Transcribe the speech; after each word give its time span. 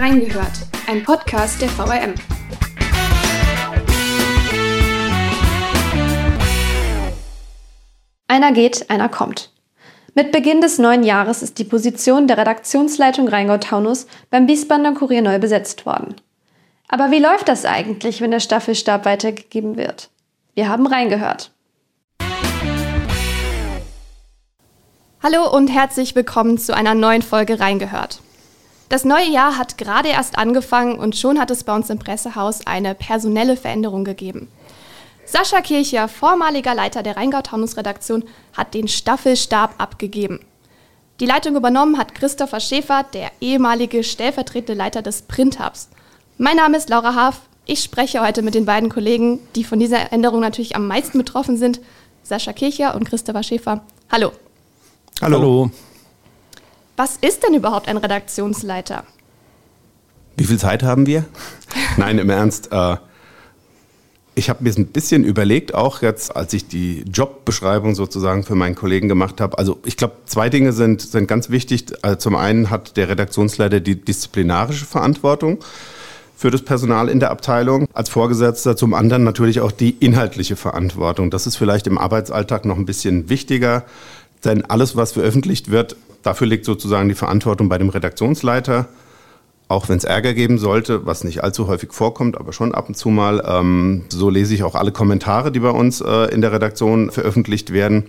Reingehört, 0.00 0.52
ein 0.86 1.02
Podcast 1.02 1.60
der 1.60 1.68
VRM. 1.68 2.14
Einer 8.26 8.52
geht, 8.52 8.88
einer 8.88 9.10
kommt. 9.10 9.52
Mit 10.14 10.32
Beginn 10.32 10.62
des 10.62 10.78
neuen 10.78 11.02
Jahres 11.02 11.42
ist 11.42 11.58
die 11.58 11.64
Position 11.64 12.26
der 12.28 12.38
Redaktionsleitung 12.38 13.28
Rheingau-Taunus 13.28 14.06
beim 14.30 14.48
Wiesbadener 14.48 14.94
Kurier 14.94 15.20
neu 15.20 15.38
besetzt 15.38 15.84
worden. 15.84 16.14
Aber 16.88 17.10
wie 17.10 17.18
läuft 17.18 17.48
das 17.48 17.66
eigentlich, 17.66 18.22
wenn 18.22 18.30
der 18.30 18.40
Staffelstab 18.40 19.04
weitergegeben 19.04 19.76
wird? 19.76 20.08
Wir 20.54 20.70
haben 20.70 20.86
reingehört. 20.86 21.52
Hallo 25.22 25.54
und 25.54 25.66
herzlich 25.68 26.14
willkommen 26.14 26.56
zu 26.56 26.74
einer 26.74 26.94
neuen 26.94 27.20
Folge 27.20 27.60
Reingehört. 27.60 28.22
Das 28.90 29.04
neue 29.04 29.30
Jahr 29.30 29.56
hat 29.56 29.78
gerade 29.78 30.08
erst 30.08 30.36
angefangen 30.36 30.98
und 30.98 31.16
schon 31.16 31.38
hat 31.38 31.52
es 31.52 31.62
bei 31.62 31.74
uns 31.74 31.90
im 31.90 32.00
Pressehaus 32.00 32.66
eine 32.66 32.96
personelle 32.96 33.56
Veränderung 33.56 34.02
gegeben. 34.02 34.48
Sascha 35.24 35.60
Kircher, 35.60 36.08
vormaliger 36.08 36.74
Leiter 36.74 37.04
der 37.04 37.16
Rheingau-Taunus-Redaktion, 37.16 38.24
hat 38.52 38.74
den 38.74 38.88
Staffelstab 38.88 39.76
abgegeben. 39.78 40.40
Die 41.20 41.26
Leitung 41.26 41.54
übernommen 41.54 41.98
hat 41.98 42.16
Christopher 42.16 42.58
Schäfer, 42.58 43.04
der 43.04 43.30
ehemalige 43.40 44.02
stellvertretende 44.02 44.74
Leiter 44.74 45.02
des 45.02 45.22
Print-Hubs. 45.22 45.88
Mein 46.36 46.56
Name 46.56 46.76
ist 46.76 46.88
Laura 46.88 47.14
Haaf. 47.14 47.42
Ich 47.66 47.84
spreche 47.84 48.20
heute 48.20 48.42
mit 48.42 48.56
den 48.56 48.64
beiden 48.64 48.88
Kollegen, 48.88 49.38
die 49.54 49.62
von 49.62 49.78
dieser 49.78 50.12
Änderung 50.12 50.40
natürlich 50.40 50.74
am 50.74 50.88
meisten 50.88 51.16
betroffen 51.16 51.56
sind. 51.56 51.80
Sascha 52.24 52.52
Kircher 52.52 52.96
und 52.96 53.04
Christopher 53.04 53.44
Schäfer. 53.44 53.84
Hallo. 54.10 54.32
Hallo. 55.22 55.38
Hallo. 55.38 55.70
Was 57.00 57.16
ist 57.16 57.44
denn 57.44 57.54
überhaupt 57.54 57.88
ein 57.88 57.96
Redaktionsleiter? 57.96 59.04
Wie 60.36 60.44
viel 60.44 60.58
Zeit 60.58 60.82
haben 60.82 61.06
wir? 61.06 61.24
Nein, 61.96 62.18
im 62.18 62.28
Ernst. 62.28 62.70
Äh, 62.72 62.96
ich 64.34 64.50
habe 64.50 64.62
mir 64.62 64.70
ein 64.76 64.88
bisschen 64.88 65.24
überlegt, 65.24 65.74
auch 65.74 66.02
jetzt, 66.02 66.36
als 66.36 66.52
ich 66.52 66.68
die 66.68 67.04
Jobbeschreibung 67.10 67.94
sozusagen 67.94 68.44
für 68.44 68.54
meinen 68.54 68.74
Kollegen 68.74 69.08
gemacht 69.08 69.40
habe. 69.40 69.56
Also 69.56 69.78
ich 69.86 69.96
glaube, 69.96 70.16
zwei 70.26 70.50
Dinge 70.50 70.74
sind, 70.74 71.00
sind 71.00 71.26
ganz 71.26 71.48
wichtig. 71.48 71.86
Also 72.02 72.16
zum 72.16 72.36
einen 72.36 72.68
hat 72.68 72.98
der 72.98 73.08
Redaktionsleiter 73.08 73.80
die 73.80 73.98
disziplinarische 73.98 74.84
Verantwortung 74.84 75.60
für 76.36 76.50
das 76.50 76.60
Personal 76.60 77.08
in 77.08 77.18
der 77.18 77.30
Abteilung 77.30 77.88
als 77.94 78.10
Vorgesetzter, 78.10 78.76
zum 78.76 78.92
anderen 78.92 79.24
natürlich 79.24 79.60
auch 79.60 79.72
die 79.72 79.96
inhaltliche 80.00 80.54
Verantwortung. 80.56 81.30
Das 81.30 81.46
ist 81.46 81.56
vielleicht 81.56 81.86
im 81.86 81.96
Arbeitsalltag 81.96 82.66
noch 82.66 82.76
ein 82.76 82.84
bisschen 82.84 83.30
wichtiger, 83.30 83.84
denn 84.44 84.66
alles, 84.66 84.96
was 84.96 85.12
veröffentlicht 85.12 85.70
wird, 85.70 85.96
dafür 86.22 86.46
liegt 86.46 86.64
sozusagen 86.64 87.08
die 87.08 87.14
Verantwortung 87.14 87.68
bei 87.68 87.78
dem 87.78 87.88
Redaktionsleiter 87.88 88.88
auch 89.70 89.88
wenn 89.88 89.98
es 89.98 90.04
Ärger 90.04 90.34
geben 90.34 90.58
sollte, 90.58 91.06
was 91.06 91.22
nicht 91.22 91.44
allzu 91.44 91.68
häufig 91.68 91.92
vorkommt, 91.92 92.36
aber 92.36 92.52
schon 92.52 92.74
ab 92.74 92.88
und 92.88 92.96
zu 92.96 93.08
mal. 93.08 93.40
Ähm, 93.46 94.02
so 94.08 94.28
lese 94.28 94.52
ich 94.52 94.64
auch 94.64 94.74
alle 94.74 94.90
Kommentare, 94.90 95.52
die 95.52 95.60
bei 95.60 95.70
uns 95.70 96.00
äh, 96.00 96.24
in 96.34 96.40
der 96.40 96.50
Redaktion 96.50 97.12
veröffentlicht 97.12 97.72
werden. 97.72 98.06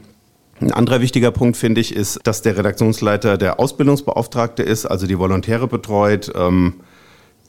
Ein 0.60 0.72
anderer 0.72 1.02
wichtiger 1.02 1.30
Punkt, 1.30 1.58
finde 1.58 1.80
ich, 1.80 1.96
ist, 1.96 2.20
dass 2.24 2.42
der 2.42 2.58
Redaktionsleiter 2.58 3.38
der 3.38 3.60
Ausbildungsbeauftragte 3.60 4.64
ist, 4.64 4.88
also 4.88 5.06
die 5.06 5.20
Volontäre 5.20 5.68
betreut, 5.68 6.32
ähm, 6.36 6.74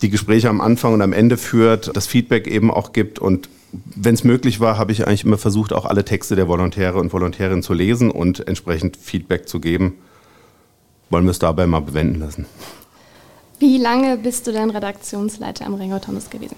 die 0.03 0.11
Gespräche 0.11 0.51
am 0.51 0.61
Anfang 0.61 0.93
und 0.93 1.01
am 1.01 1.15
Ende 1.15 1.39
führt, 1.39 1.97
das 1.97 2.07
Feedback 2.07 2.47
eben 2.47 2.71
auch 2.71 2.93
gibt 2.93 3.19
und 3.19 3.49
wenn 3.73 4.13
es 4.13 4.25
möglich 4.25 4.61
war, 4.61 4.77
habe 4.77 4.93
ich 4.93 5.07
eigentlich 5.07 5.25
immer 5.25 5.39
versucht, 5.39 5.73
auch 5.73 5.87
alle 5.87 6.05
Texte 6.05 6.37
der 6.37 6.49
Volontäre 6.49 6.99
und 6.99 7.15
Volontärinnen 7.15 7.63
zu 7.63 7.73
lesen 7.73 8.11
und 8.11 8.47
entsprechend 8.47 8.99
Feedback 8.99 9.49
zu 9.49 9.61
geben. 9.61 9.95
Wollen 11.13 11.27
wir 11.27 11.33
es 11.33 11.39
dabei 11.39 11.67
mal 11.67 11.81
bewenden 11.81 12.21
lassen. 12.21 12.47
Wie 13.59 13.77
lange 13.77 14.17
bist 14.17 14.47
du 14.47 14.53
denn 14.53 14.71
Redaktionsleiter 14.71 15.67
am 15.67 15.75
Ringau 15.75 15.99
Thomas 15.99 16.31
gewesen? 16.31 16.57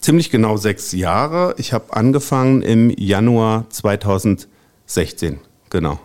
Ziemlich 0.00 0.30
genau 0.30 0.56
sechs 0.56 0.90
Jahre. 0.90 1.54
Ich 1.56 1.72
habe 1.72 1.94
angefangen 1.96 2.60
im 2.62 2.90
Januar 2.90 3.66
2016, 3.70 5.38
genau. 5.70 6.00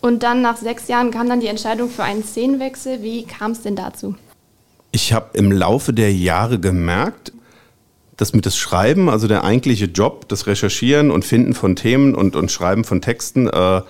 Und 0.00 0.22
dann 0.22 0.40
nach 0.40 0.56
sechs 0.58 0.86
Jahren 0.86 1.10
kam 1.10 1.28
dann 1.28 1.40
die 1.40 1.48
Entscheidung 1.48 1.90
für 1.90 2.04
einen 2.04 2.22
Szenenwechsel. 2.22 3.02
Wie 3.02 3.24
kam 3.24 3.50
es 3.50 3.62
denn 3.62 3.74
dazu? 3.74 4.14
Ich 4.92 5.12
habe 5.12 5.36
im 5.36 5.50
Laufe 5.50 5.92
der 5.92 6.14
Jahre 6.14 6.60
gemerkt, 6.60 7.32
dass 8.16 8.32
mit 8.32 8.46
das 8.46 8.56
Schreiben, 8.56 9.10
also 9.10 9.26
der 9.26 9.42
eigentliche 9.42 9.86
Job, 9.86 10.28
das 10.28 10.46
Recherchieren 10.46 11.10
und 11.10 11.24
Finden 11.24 11.54
von 11.54 11.74
Themen 11.74 12.14
und, 12.14 12.36
und 12.36 12.52
Schreiben 12.52 12.84
von 12.84 13.00
Texten, 13.00 13.48
äh, 13.48 13.82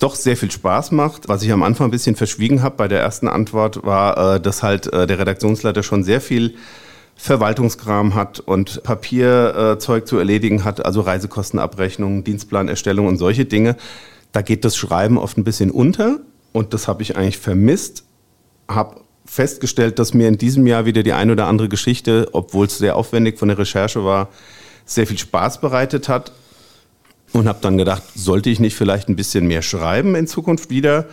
doch 0.00 0.16
sehr 0.16 0.36
viel 0.36 0.50
Spaß 0.50 0.90
macht. 0.90 1.28
Was 1.28 1.42
ich 1.42 1.52
am 1.52 1.62
Anfang 1.62 1.88
ein 1.88 1.90
bisschen 1.92 2.16
verschwiegen 2.16 2.62
habe 2.62 2.76
bei 2.76 2.88
der 2.88 3.00
ersten 3.00 3.28
Antwort, 3.28 3.84
war, 3.84 4.36
äh, 4.36 4.40
dass 4.40 4.62
halt 4.62 4.92
äh, 4.92 5.06
der 5.06 5.18
Redaktionsleiter 5.18 5.82
schon 5.82 6.02
sehr 6.02 6.20
viel 6.20 6.54
Verwaltungskram 7.16 8.14
hat 8.14 8.40
und 8.40 8.82
Papierzeug 8.82 10.08
zu 10.08 10.16
erledigen 10.16 10.64
hat, 10.64 10.84
also 10.86 11.02
Reisekostenabrechnungen, 11.02 12.24
Dienstplanerstellung 12.24 13.06
und 13.06 13.18
solche 13.18 13.44
Dinge. 13.44 13.76
Da 14.32 14.40
geht 14.40 14.64
das 14.64 14.74
Schreiben 14.74 15.18
oft 15.18 15.36
ein 15.36 15.44
bisschen 15.44 15.70
unter 15.70 16.20
und 16.52 16.72
das 16.72 16.88
habe 16.88 17.02
ich 17.02 17.16
eigentlich 17.16 17.36
vermisst. 17.36 18.04
Habe 18.68 19.02
festgestellt, 19.26 19.98
dass 19.98 20.14
mir 20.14 20.28
in 20.28 20.38
diesem 20.38 20.66
Jahr 20.66 20.86
wieder 20.86 21.02
die 21.02 21.12
ein 21.12 21.30
oder 21.30 21.46
andere 21.46 21.68
Geschichte, 21.68 22.28
obwohl 22.32 22.66
es 22.66 22.78
sehr 22.78 22.96
aufwendig 22.96 23.38
von 23.38 23.48
der 23.48 23.58
Recherche 23.58 24.02
war, 24.02 24.28
sehr 24.86 25.06
viel 25.06 25.18
Spaß 25.18 25.60
bereitet 25.60 26.08
hat 26.08 26.32
und 27.32 27.48
habe 27.48 27.58
dann 27.60 27.78
gedacht, 27.78 28.02
sollte 28.14 28.50
ich 28.50 28.60
nicht 28.60 28.74
vielleicht 28.74 29.08
ein 29.08 29.16
bisschen 29.16 29.46
mehr 29.46 29.62
schreiben 29.62 30.14
in 30.14 30.26
Zukunft 30.26 30.70
wieder? 30.70 31.06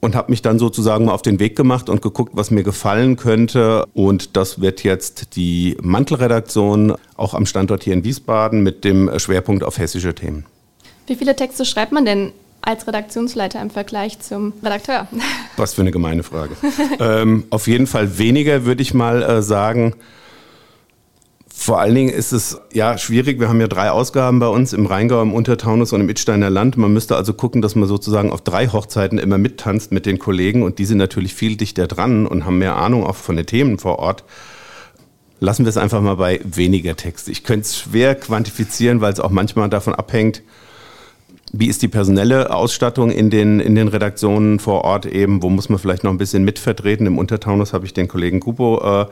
Und 0.00 0.14
habe 0.14 0.32
mich 0.32 0.42
dann 0.42 0.58
sozusagen 0.58 1.06
mal 1.06 1.12
auf 1.12 1.22
den 1.22 1.40
Weg 1.40 1.56
gemacht 1.56 1.88
und 1.88 2.02
geguckt, 2.02 2.32
was 2.34 2.50
mir 2.50 2.62
gefallen 2.62 3.16
könnte. 3.16 3.86
Und 3.94 4.36
das 4.36 4.60
wird 4.60 4.84
jetzt 4.84 5.34
die 5.34 5.78
Mantelredaktion, 5.80 6.94
auch 7.16 7.32
am 7.32 7.46
Standort 7.46 7.84
hier 7.84 7.94
in 7.94 8.04
Wiesbaden, 8.04 8.62
mit 8.62 8.84
dem 8.84 9.10
Schwerpunkt 9.18 9.64
auf 9.64 9.78
hessische 9.78 10.14
Themen. 10.14 10.44
Wie 11.06 11.16
viele 11.16 11.34
Texte 11.34 11.64
schreibt 11.64 11.92
man 11.92 12.04
denn 12.04 12.32
als 12.60 12.86
Redaktionsleiter 12.86 13.60
im 13.60 13.70
Vergleich 13.70 14.18
zum 14.20 14.52
Redakteur? 14.62 15.06
Was 15.56 15.74
für 15.74 15.82
eine 15.82 15.90
gemeine 15.90 16.22
Frage. 16.22 16.56
ähm, 17.00 17.44
auf 17.50 17.66
jeden 17.66 17.86
Fall 17.86 18.18
weniger, 18.18 18.64
würde 18.64 18.82
ich 18.82 18.94
mal 18.94 19.22
äh, 19.22 19.42
sagen. 19.42 19.94
Vor 21.56 21.80
allen 21.80 21.94
Dingen 21.94 22.12
ist 22.12 22.32
es 22.32 22.60
ja 22.72 22.98
schwierig. 22.98 23.38
Wir 23.38 23.48
haben 23.48 23.60
ja 23.60 23.68
drei 23.68 23.90
Ausgaben 23.90 24.40
bei 24.40 24.48
uns 24.48 24.72
im 24.72 24.86
Rheingau, 24.86 25.22
im 25.22 25.32
Untertaunus 25.32 25.92
und 25.92 26.00
im 26.00 26.08
Itzsteiner 26.10 26.50
Land. 26.50 26.76
Man 26.76 26.92
müsste 26.92 27.16
also 27.16 27.32
gucken, 27.32 27.62
dass 27.62 27.76
man 27.76 27.88
sozusagen 27.88 28.32
auf 28.32 28.42
drei 28.42 28.66
Hochzeiten 28.66 29.18
immer 29.18 29.38
mittanzt 29.38 29.92
mit 29.92 30.04
den 30.04 30.18
Kollegen 30.18 30.62
und 30.64 30.78
die 30.78 30.84
sind 30.84 30.98
natürlich 30.98 31.32
viel 31.32 31.56
dichter 31.56 31.86
dran 31.86 32.26
und 32.26 32.44
haben 32.44 32.58
mehr 32.58 32.76
Ahnung 32.76 33.06
auch 33.06 33.14
von 33.14 33.36
den 33.36 33.46
Themen 33.46 33.78
vor 33.78 34.00
Ort. 34.00 34.24
Lassen 35.40 35.64
wir 35.64 35.70
es 35.70 35.76
einfach 35.76 36.02
mal 36.02 36.16
bei 36.16 36.40
weniger 36.44 36.96
Text. 36.96 37.28
Ich 37.28 37.44
könnte 37.44 37.66
es 37.66 37.78
schwer 37.78 38.16
quantifizieren, 38.16 39.00
weil 39.00 39.12
es 39.12 39.20
auch 39.20 39.30
manchmal 39.30 39.70
davon 39.70 39.94
abhängt, 39.94 40.42
wie 41.56 41.68
ist 41.68 41.82
die 41.82 41.88
personelle 41.88 42.52
Ausstattung 42.52 43.12
in 43.12 43.30
den, 43.30 43.60
in 43.60 43.76
den 43.76 43.86
Redaktionen 43.86 44.58
vor 44.58 44.82
Ort 44.82 45.06
eben? 45.06 45.40
Wo 45.40 45.50
muss 45.50 45.68
man 45.68 45.78
vielleicht 45.78 46.02
noch 46.02 46.10
ein 46.10 46.18
bisschen 46.18 46.42
mitvertreten? 46.44 47.06
Im 47.06 47.16
Untertaunus 47.16 47.72
habe 47.72 47.86
ich 47.86 47.94
den 47.94 48.08
Kollegen 48.08 48.40
Kupo 48.40 48.80
äh, 49.02 49.06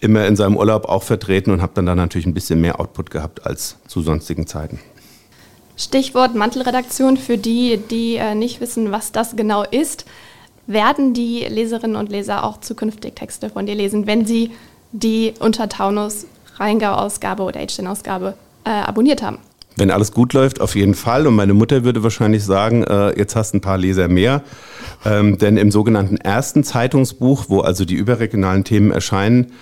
immer 0.00 0.26
in 0.26 0.34
seinem 0.34 0.56
Urlaub 0.56 0.86
auch 0.86 1.02
vertreten 1.02 1.50
und 1.50 1.60
habe 1.60 1.72
dann 1.74 1.84
da 1.84 1.94
natürlich 1.94 2.26
ein 2.26 2.32
bisschen 2.32 2.62
mehr 2.62 2.80
Output 2.80 3.10
gehabt 3.10 3.44
als 3.46 3.76
zu 3.88 4.00
sonstigen 4.00 4.46
Zeiten. 4.46 4.80
Stichwort 5.76 6.34
Mantelredaktion 6.34 7.18
für 7.18 7.36
die, 7.36 7.76
die 7.76 8.16
äh, 8.16 8.34
nicht 8.34 8.62
wissen, 8.62 8.90
was 8.90 9.12
das 9.12 9.36
genau 9.36 9.62
ist. 9.62 10.06
Werden 10.66 11.12
die 11.12 11.40
Leserinnen 11.40 11.96
und 11.96 12.08
Leser 12.10 12.44
auch 12.44 12.60
zukünftig 12.60 13.16
Texte 13.16 13.50
von 13.50 13.66
dir 13.66 13.74
lesen, 13.74 14.06
wenn 14.06 14.24
sie 14.24 14.52
die 14.92 15.34
Untertaunus 15.40 16.26
Rheingau-Ausgabe 16.56 17.42
oder 17.42 17.60
H-Ausgabe 17.60 18.34
äh, 18.64 18.70
abonniert 18.70 19.22
haben? 19.22 19.38
Wenn 19.76 19.90
alles 19.90 20.12
gut 20.12 20.32
läuft, 20.34 20.60
auf 20.60 20.74
jeden 20.74 20.94
Fall. 20.94 21.26
Und 21.26 21.34
meine 21.34 21.54
Mutter 21.54 21.84
würde 21.84 22.02
wahrscheinlich 22.02 22.44
sagen, 22.44 22.84
äh, 22.84 23.18
jetzt 23.18 23.36
hast 23.36 23.52
du 23.52 23.58
ein 23.58 23.60
paar 23.60 23.78
Leser 23.78 24.08
mehr. 24.08 24.42
Ähm, 25.04 25.38
denn 25.38 25.56
im 25.56 25.70
sogenannten 25.70 26.16
ersten 26.16 26.62
Zeitungsbuch, 26.62 27.46
wo 27.48 27.60
also 27.60 27.84
die 27.84 27.94
überregionalen 27.94 28.64
Themen 28.64 28.90
erscheinen, 28.90 29.52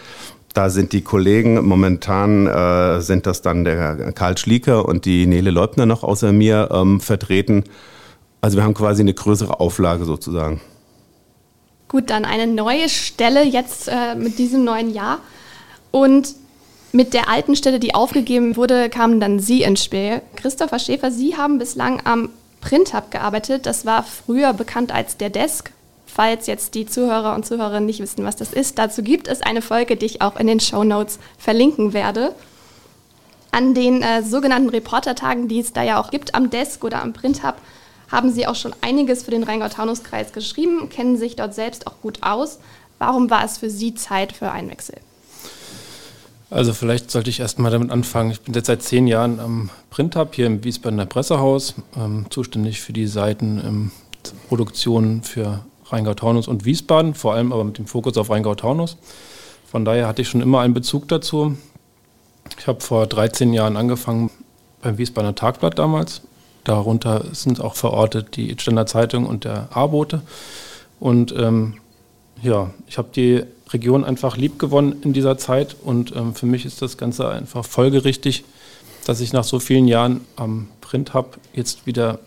da 0.53 0.69
sind 0.69 0.93
die 0.93 1.03
Kollegen, 1.03 1.65
momentan 1.65 2.47
äh, 2.49 3.01
sind 3.01 3.27
das 3.27 3.41
dann 3.41 3.65
der 3.65 4.13
Karl 4.13 4.37
Schlieker 4.37 4.85
und 4.87 5.05
die 5.05 5.27
Nele 5.27 5.51
Leubner 5.51 5.87
noch 5.87 6.03
außer 6.03 6.33
mir 6.33 6.71
ähm, 6.73 7.01
vertreten. 7.01 7.65
Also 8.41 8.57
wir 8.57 8.65
haben 8.65 8.75
quasi 8.75 9.03
eine 9.03 9.15
größere 9.15 9.61
Auflage 9.61 10.05
sozusagen. 10.05 10.61
Gut, 11.87 12.11
dann 12.11 12.25
eine 12.25 12.47
neue 12.47 12.89
Stelle 12.89 13.45
jetzt 13.45 13.89
äh, 13.89 14.15
mit 14.17 14.39
diesem 14.39 14.65
neuen 14.65 14.93
Jahr. 14.93 15.19
Und 15.93 16.35
mit 16.93 17.15
der 17.15 17.29
alten 17.29 17.55
Stelle, 17.57 17.79
die 17.79 17.95
aufgegeben 17.95 18.57
wurde, 18.57 18.91
kamen 18.91 19.21
dann 19.21 19.39
Sie 19.39 19.63
ins 19.63 19.85
Spiel. 19.85 20.23
Christopher 20.37 20.79
Schäfer, 20.79 21.11
Sie 21.11 21.37
haben 21.37 21.59
bislang 21.59 22.03
am 22.05 22.31
Print-Hub 22.61 23.11
gearbeitet. 23.11 23.67
Das 23.67 23.87
war 23.87 24.03
früher 24.03 24.53
bekannt 24.53 24.93
als 24.93 25.17
der 25.17 25.31
Desk. 25.31 25.71
Falls 26.07 26.49
jetzt 26.49 26.75
die 26.75 26.87
Zuhörer 26.87 27.35
und 27.35 27.47
Zuhörerinnen 27.47 27.87
nicht 27.87 28.01
wissen, 28.01 28.25
was 28.25 28.35
das 28.35 28.53
ist, 28.53 28.79
dazu 28.79 29.03
gibt 29.03 29.29
es 29.29 29.43
eine 29.43 29.63
Folge, 29.63 29.97
die 29.97 30.07
ich 30.07 30.23
auch 30.23 30.37
in 30.37 30.49
den 30.49 30.59
Show 30.59 30.83
Notes 30.83 31.21
verlinken 31.39 31.93
werde. 31.93 32.35
An 33.53 33.75
den 33.75 34.03
äh, 34.03 34.23
sogenannten 34.23 34.69
Reportertagen, 34.69 35.47
die 35.47 35.61
es 35.61 35.73
da 35.73 35.83
ja 35.83 36.01
auch 36.01 36.11
gibt, 36.11 36.35
am 36.35 36.51
Desk 36.51 36.83
oder 36.85 37.03
am 37.03 37.13
Print-Hub, 37.13 37.57
haben 38.11 38.33
Sie 38.33 38.47
auch 38.49 38.57
schon 38.57 38.75
einiges 38.81 39.23
für 39.23 39.31
den 39.31 39.45
Rheingau-Taunus-Kreis 39.45 40.33
geschrieben, 40.33 40.89
kennen 40.89 41.17
sich 41.17 41.37
dort 41.37 41.55
selbst 41.55 41.87
auch 41.87 42.01
gut 42.03 42.23
aus. 42.23 42.59
Warum 42.99 43.31
war 43.31 43.45
es 43.45 43.59
für 43.59 43.71
Sie 43.71 43.95
Zeit 43.95 44.33
für 44.33 44.51
einen 44.51 44.71
Wechsel? 44.71 44.97
Also 46.51 46.75
vielleicht 46.75 47.13
sollte 47.13 47.31
ich 47.31 47.39
erst 47.39 47.61
mal 47.61 47.71
damit 47.71 47.93
anfangen. 47.93 48.33
Ich 48.33 48.41
bin 48.41 48.55
jetzt 48.55 48.67
seit 48.67 48.83
zehn 48.83 49.07
Jahren 49.07 49.39
am 49.39 49.71
Printhub 49.89 50.35
hier 50.35 50.47
im 50.47 50.65
Wiesbadener 50.65 51.07
Pressehaus, 51.07 51.75
ähm, 51.97 52.27
zuständig 52.29 52.81
für 52.81 52.93
die 52.93 53.07
Seiten 53.07 53.63
ähm, 53.65 53.91
Produktion 54.49 55.23
für 55.23 55.65
Rheingau-Taunus 55.87 56.49
und 56.49 56.65
Wiesbaden, 56.65 57.15
vor 57.15 57.35
allem 57.35 57.53
aber 57.53 57.63
mit 57.63 57.79
dem 57.79 57.87
Fokus 57.87 58.17
auf 58.17 58.31
Rheingau-Taunus. 58.31 58.97
Von 59.65 59.85
daher 59.85 60.09
hatte 60.09 60.23
ich 60.23 60.29
schon 60.29 60.41
immer 60.41 60.61
einen 60.61 60.75
Bezug 60.75 61.07
dazu. 61.07 61.57
Ich 62.59 62.67
habe 62.67 62.81
vor 62.81 63.07
13 63.07 63.53
Jahren 63.53 63.77
angefangen 63.77 64.31
beim 64.83 64.99
Wiesbadener 64.99 65.37
Tagblatt 65.37 65.79
damals. 65.79 66.23
Darunter 66.65 67.27
sind 67.33 67.61
auch 67.61 67.77
verortet 67.77 68.37
die 68.37 68.55
Stender 68.59 68.87
Zeitung 68.87 69.27
und 69.27 69.45
der 69.45 69.69
A-Bote. 69.71 70.23
Und 70.99 71.33
ähm, 71.37 71.75
ja, 72.43 72.71
ich 72.89 72.99
habe 72.99 73.09
die 73.15 73.45
Region 73.73 74.05
einfach 74.05 74.37
lieb 74.37 74.59
gewonnen 74.59 74.97
in 75.03 75.13
dieser 75.13 75.39
Zeit 75.39 75.77
und 75.83 76.15
ähm, 76.15 76.35
für 76.35 76.47
mich 76.47 76.65
ist 76.65 76.83
das 76.83 76.97
Ganze 76.97 77.29
einfach 77.29 77.65
folgerichtig, 77.65 78.45
dass 79.07 79.21
ich 79.21 79.33
nach 79.33 79.45
so 79.45 79.59
vielen 79.59 79.89
Jahren 79.89 80.23
am 80.37 80.69
Print 80.81 81.15
Hub 81.15 81.39
jetzt 81.53 81.87
wieder 81.87 82.19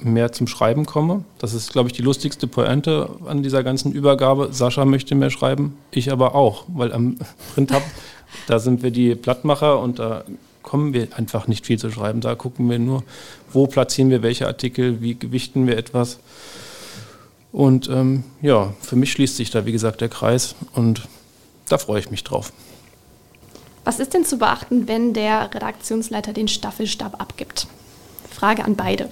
mehr 0.00 0.32
zum 0.32 0.46
Schreiben 0.46 0.86
komme. 0.86 1.24
Das 1.38 1.54
ist, 1.54 1.72
glaube 1.72 1.88
ich, 1.88 1.92
die 1.92 2.02
lustigste 2.02 2.46
Pointe 2.46 3.10
an 3.26 3.42
dieser 3.42 3.62
ganzen 3.62 3.92
Übergabe. 3.92 4.50
Sascha 4.52 4.84
möchte 4.84 5.14
mehr 5.14 5.30
schreiben, 5.30 5.76
ich 5.90 6.12
aber 6.12 6.34
auch, 6.34 6.64
weil 6.68 6.92
am 6.92 7.16
Print 7.54 7.72
Hub, 7.72 7.82
da 8.46 8.58
sind 8.58 8.82
wir 8.82 8.90
die 8.90 9.14
Blattmacher 9.14 9.80
und 9.80 9.98
da 9.98 10.24
kommen 10.62 10.92
wir 10.92 11.08
einfach 11.16 11.46
nicht 11.46 11.66
viel 11.66 11.78
zu 11.78 11.90
schreiben. 11.90 12.20
Da 12.20 12.34
gucken 12.34 12.68
wir 12.68 12.78
nur, 12.78 13.02
wo 13.52 13.66
platzieren 13.66 14.10
wir 14.10 14.22
welche 14.22 14.46
Artikel, 14.46 15.00
wie 15.00 15.14
gewichten 15.14 15.66
wir 15.66 15.78
etwas. 15.78 16.18
Und 17.58 17.88
ähm, 17.88 18.22
ja, 18.40 18.72
für 18.80 18.94
mich 18.94 19.10
schließt 19.10 19.36
sich 19.36 19.50
da, 19.50 19.66
wie 19.66 19.72
gesagt, 19.72 20.00
der 20.00 20.08
Kreis 20.08 20.54
und 20.74 21.08
da 21.68 21.76
freue 21.76 21.98
ich 21.98 22.08
mich 22.08 22.22
drauf. 22.22 22.52
Was 23.82 23.98
ist 23.98 24.14
denn 24.14 24.24
zu 24.24 24.38
beachten, 24.38 24.86
wenn 24.86 25.12
der 25.12 25.52
Redaktionsleiter 25.52 26.32
den 26.32 26.46
Staffelstab 26.46 27.20
abgibt? 27.20 27.66
Frage 28.30 28.64
an 28.64 28.76
beide. 28.76 29.08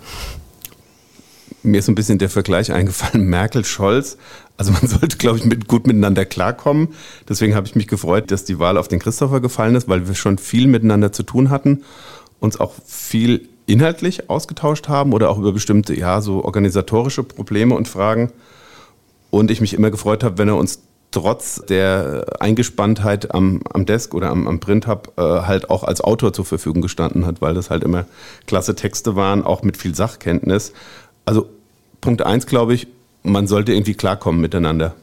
Mir 1.65 1.81
ist 1.81 1.89
ein 1.89 1.97
bisschen 1.97 2.19
der 2.19 2.31
Vergleich 2.31 2.71
eingefallen, 2.71 3.27
Merkel-Scholz. 3.29 4.17
Also 4.57 4.71
man 4.71 4.87
sollte, 4.87 5.17
glaube 5.17 5.39
ich, 5.39 5.45
mit, 5.45 5.67
gut 5.67 5.89
miteinander 5.89 6.25
klarkommen. 6.25 6.91
Deswegen 7.29 7.57
habe 7.57 7.67
ich 7.67 7.75
mich 7.75 7.89
gefreut, 7.89 8.31
dass 8.31 8.45
die 8.45 8.61
Wahl 8.61 8.79
auf 8.79 8.87
den 8.87 9.01
Christopher 9.01 9.41
gefallen 9.41 9.75
ist, 9.75 9.89
weil 9.89 10.07
wir 10.07 10.15
schon 10.15 10.39
viel 10.39 10.69
miteinander 10.69 11.11
zu 11.11 11.25
tun 11.25 11.51
hatten, 11.51 11.83
uns 12.39 12.61
auch 12.61 12.75
viel 12.87 13.49
inhaltlich 13.67 14.31
ausgetauscht 14.31 14.89
haben 14.89 15.13
oder 15.13 15.31
auch 15.31 15.39
über 15.39 15.53
bestimmte, 15.53 15.95
ja, 15.95 16.21
so 16.21 16.45
organisatorische 16.45 17.23
Probleme 17.23 17.75
und 17.75 17.89
Fragen. 17.89 18.33
Und 19.31 19.51
ich 19.51 19.61
mich 19.61 19.75
immer 19.75 19.91
gefreut 19.91 20.23
habe, 20.23 20.39
wenn 20.39 20.49
er 20.49 20.57
uns 20.57 20.81
trotz 21.11 21.63
der 21.69 22.27
Eingespanntheit 22.41 23.35
am, 23.35 23.61
am 23.73 23.87
Desk 23.87 24.15
oder 24.15 24.31
am, 24.31 24.47
am 24.47 24.61
Print-Hub 24.61 25.13
äh, 25.17 25.23
halt 25.23 25.71
auch 25.71 25.83
als 25.83 26.01
Autor 26.01 26.33
zur 26.33 26.45
Verfügung 26.45 26.83
gestanden 26.83 27.27
hat, 27.27 27.41
weil 27.41 27.55
das 27.55 27.71
halt 27.71 27.85
immer 27.85 28.07
klasse 28.47 28.75
Texte 28.75 29.17
waren, 29.17 29.43
auch 29.43 29.63
mit 29.63 29.77
viel 29.77 29.95
Sachkenntnis. 29.95 30.73
Also 31.25 31.49
Punkt 32.01 32.23
eins, 32.23 32.47
glaube 32.47 32.75
ich, 32.75 32.87
man 33.23 33.47
sollte 33.47 33.73
irgendwie 33.73 33.95
klarkommen 33.95 34.41
miteinander. 34.41 34.95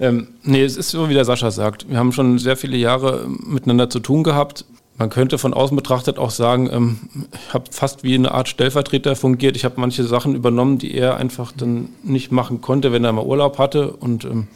Ähm, 0.00 0.28
nee, 0.42 0.64
es 0.64 0.76
ist 0.76 0.90
so, 0.90 1.08
wie 1.08 1.14
der 1.14 1.24
Sascha 1.24 1.50
sagt. 1.50 1.88
Wir 1.88 1.98
haben 1.98 2.12
schon 2.12 2.38
sehr 2.38 2.56
viele 2.56 2.76
Jahre 2.76 3.26
miteinander 3.28 3.90
zu 3.90 4.00
tun 4.00 4.22
gehabt. 4.22 4.64
Man 5.00 5.08
könnte 5.08 5.38
von 5.38 5.54
außen 5.54 5.74
betrachtet 5.74 6.18
auch 6.18 6.28
sagen, 6.28 6.68
ähm, 6.70 6.98
ich 7.32 7.54
habe 7.54 7.64
fast 7.70 8.04
wie 8.04 8.14
eine 8.14 8.32
Art 8.32 8.50
Stellvertreter 8.50 9.16
fungiert. 9.16 9.56
Ich 9.56 9.64
habe 9.64 9.80
manche 9.80 10.04
Sachen 10.04 10.34
übernommen, 10.34 10.76
die 10.76 10.94
er 10.94 11.16
einfach 11.16 11.52
dann 11.56 11.88
nicht 12.02 12.32
machen 12.32 12.60
konnte, 12.60 12.92
wenn 12.92 13.02
er 13.02 13.12
mal 13.14 13.24
Urlaub 13.24 13.56
hatte. 13.56 13.92
Und 13.92 14.26
ähm, 14.26 14.48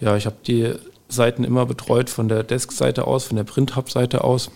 ja, 0.00 0.16
ich 0.16 0.26
habe 0.26 0.34
die 0.44 0.74
Seiten 1.08 1.44
immer 1.44 1.64
betreut 1.64 2.10
von 2.10 2.28
der 2.28 2.42
Desk-Seite 2.42 3.06
aus, 3.06 3.22
von 3.22 3.36
der 3.36 3.44
Print-Hub-Seite 3.44 4.24
aus. 4.24 4.50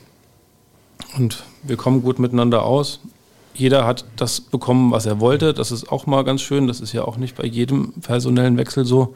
Und 1.17 1.45
wir 1.63 1.77
kommen 1.77 2.03
gut 2.03 2.19
miteinander 2.19 2.65
aus. 2.65 2.99
Jeder 3.55 3.87
hat 3.87 4.05
das 4.17 4.41
bekommen, 4.41 4.91
was 4.91 5.07
er 5.07 5.21
wollte. 5.21 5.55
Das 5.55 5.71
ist 5.71 5.93
auch 5.93 6.07
mal 6.07 6.25
ganz 6.25 6.43
schön. 6.43 6.67
Das 6.67 6.81
ist 6.81 6.93
ja 6.93 7.05
auch 7.05 7.17
nicht 7.17 7.37
bei 7.37 7.47
jedem 7.47 7.93
personellen 8.01 8.57
Wechsel 8.57 8.85
so. 8.85 9.15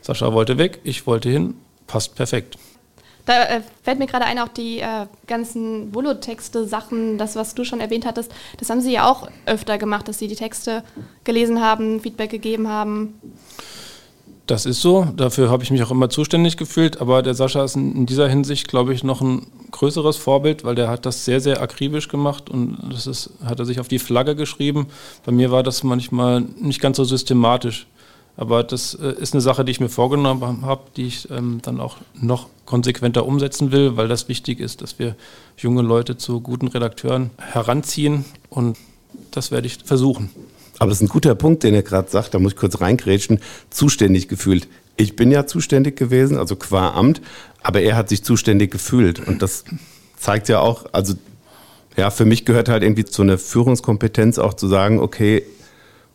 Sascha 0.00 0.32
wollte 0.32 0.58
weg, 0.58 0.80
ich 0.82 1.06
wollte 1.06 1.28
hin. 1.28 1.54
Passt 1.86 2.16
perfekt. 2.16 2.58
Da 3.24 3.44
äh, 3.44 3.60
fällt 3.82 3.98
mir 3.98 4.06
gerade 4.06 4.24
ein, 4.24 4.38
auch 4.38 4.48
die 4.48 4.80
äh, 4.80 5.06
ganzen 5.26 5.94
Volotexte, 5.94 6.66
Sachen, 6.66 7.18
das, 7.18 7.36
was 7.36 7.54
du 7.54 7.64
schon 7.64 7.80
erwähnt 7.80 8.04
hattest, 8.04 8.32
das 8.58 8.68
haben 8.68 8.80
sie 8.80 8.92
ja 8.92 9.08
auch 9.08 9.28
öfter 9.46 9.78
gemacht, 9.78 10.08
dass 10.08 10.18
sie 10.18 10.28
die 10.28 10.36
Texte 10.36 10.82
gelesen 11.24 11.60
haben, 11.60 12.00
Feedback 12.00 12.30
gegeben 12.30 12.68
haben. 12.68 13.14
Das 14.46 14.66
ist 14.66 14.82
so, 14.82 15.06
dafür 15.16 15.50
habe 15.50 15.62
ich 15.62 15.70
mich 15.70 15.82
auch 15.84 15.92
immer 15.92 16.10
zuständig 16.10 16.56
gefühlt, 16.56 17.00
aber 17.00 17.22
der 17.22 17.34
Sascha 17.34 17.62
ist 17.62 17.76
in 17.76 18.06
dieser 18.06 18.28
Hinsicht, 18.28 18.66
glaube 18.66 18.92
ich, 18.92 19.04
noch 19.04 19.20
ein 19.20 19.46
größeres 19.70 20.16
Vorbild, 20.16 20.64
weil 20.64 20.74
der 20.74 20.88
hat 20.88 21.06
das 21.06 21.24
sehr, 21.24 21.40
sehr 21.40 21.62
akribisch 21.62 22.08
gemacht 22.08 22.50
und 22.50 22.76
das 22.90 23.06
ist, 23.06 23.30
hat 23.44 23.60
er 23.60 23.66
sich 23.66 23.78
auf 23.78 23.86
die 23.86 24.00
Flagge 24.00 24.34
geschrieben. 24.34 24.88
Bei 25.24 25.30
mir 25.30 25.52
war 25.52 25.62
das 25.62 25.84
manchmal 25.84 26.40
nicht 26.40 26.80
ganz 26.80 26.96
so 26.96 27.04
systematisch. 27.04 27.86
Aber 28.36 28.64
das 28.64 28.94
äh, 28.94 29.12
ist 29.12 29.34
eine 29.34 29.40
Sache, 29.40 29.64
die 29.64 29.72
ich 29.72 29.80
mir 29.80 29.88
vorgenommen 29.88 30.62
habe, 30.62 30.82
die 30.96 31.06
ich 31.06 31.30
ähm, 31.30 31.60
dann 31.62 31.80
auch 31.80 31.98
noch 32.14 32.48
konsequenter 32.64 33.26
umsetzen 33.26 33.72
will, 33.72 33.96
weil 33.96 34.08
das 34.08 34.28
wichtig 34.28 34.60
ist, 34.60 34.80
dass 34.80 34.98
wir 34.98 35.16
junge 35.56 35.82
Leute 35.82 36.16
zu 36.16 36.40
guten 36.40 36.68
Redakteuren 36.68 37.30
heranziehen 37.38 38.24
und 38.48 38.78
das 39.30 39.50
werde 39.50 39.66
ich 39.66 39.78
versuchen. 39.84 40.30
Aber 40.78 40.88
das 40.88 41.00
ist 41.00 41.08
ein 41.08 41.12
guter 41.12 41.34
Punkt, 41.34 41.62
den 41.62 41.74
er 41.74 41.82
gerade 41.82 42.10
sagt, 42.10 42.34
da 42.34 42.38
muss 42.38 42.52
ich 42.52 42.58
kurz 42.58 42.80
reingrätschen, 42.80 43.40
zuständig 43.70 44.28
gefühlt. 44.28 44.66
Ich 44.96 45.16
bin 45.16 45.30
ja 45.30 45.46
zuständig 45.46 45.96
gewesen, 45.96 46.38
also 46.38 46.56
qua 46.56 46.90
Amt, 46.94 47.20
aber 47.62 47.82
er 47.82 47.96
hat 47.96 48.08
sich 48.08 48.24
zuständig 48.24 48.70
gefühlt 48.70 49.20
und 49.26 49.42
das 49.42 49.64
zeigt 50.16 50.48
ja 50.48 50.60
auch, 50.60 50.86
also 50.92 51.14
ja, 51.96 52.10
für 52.10 52.24
mich 52.24 52.44
gehört 52.46 52.68
halt 52.68 52.82
irgendwie 52.82 53.04
zu 53.04 53.22
einer 53.22 53.36
Führungskompetenz 53.36 54.38
auch 54.38 54.54
zu 54.54 54.66
sagen, 54.66 54.98
okay, 54.98 55.44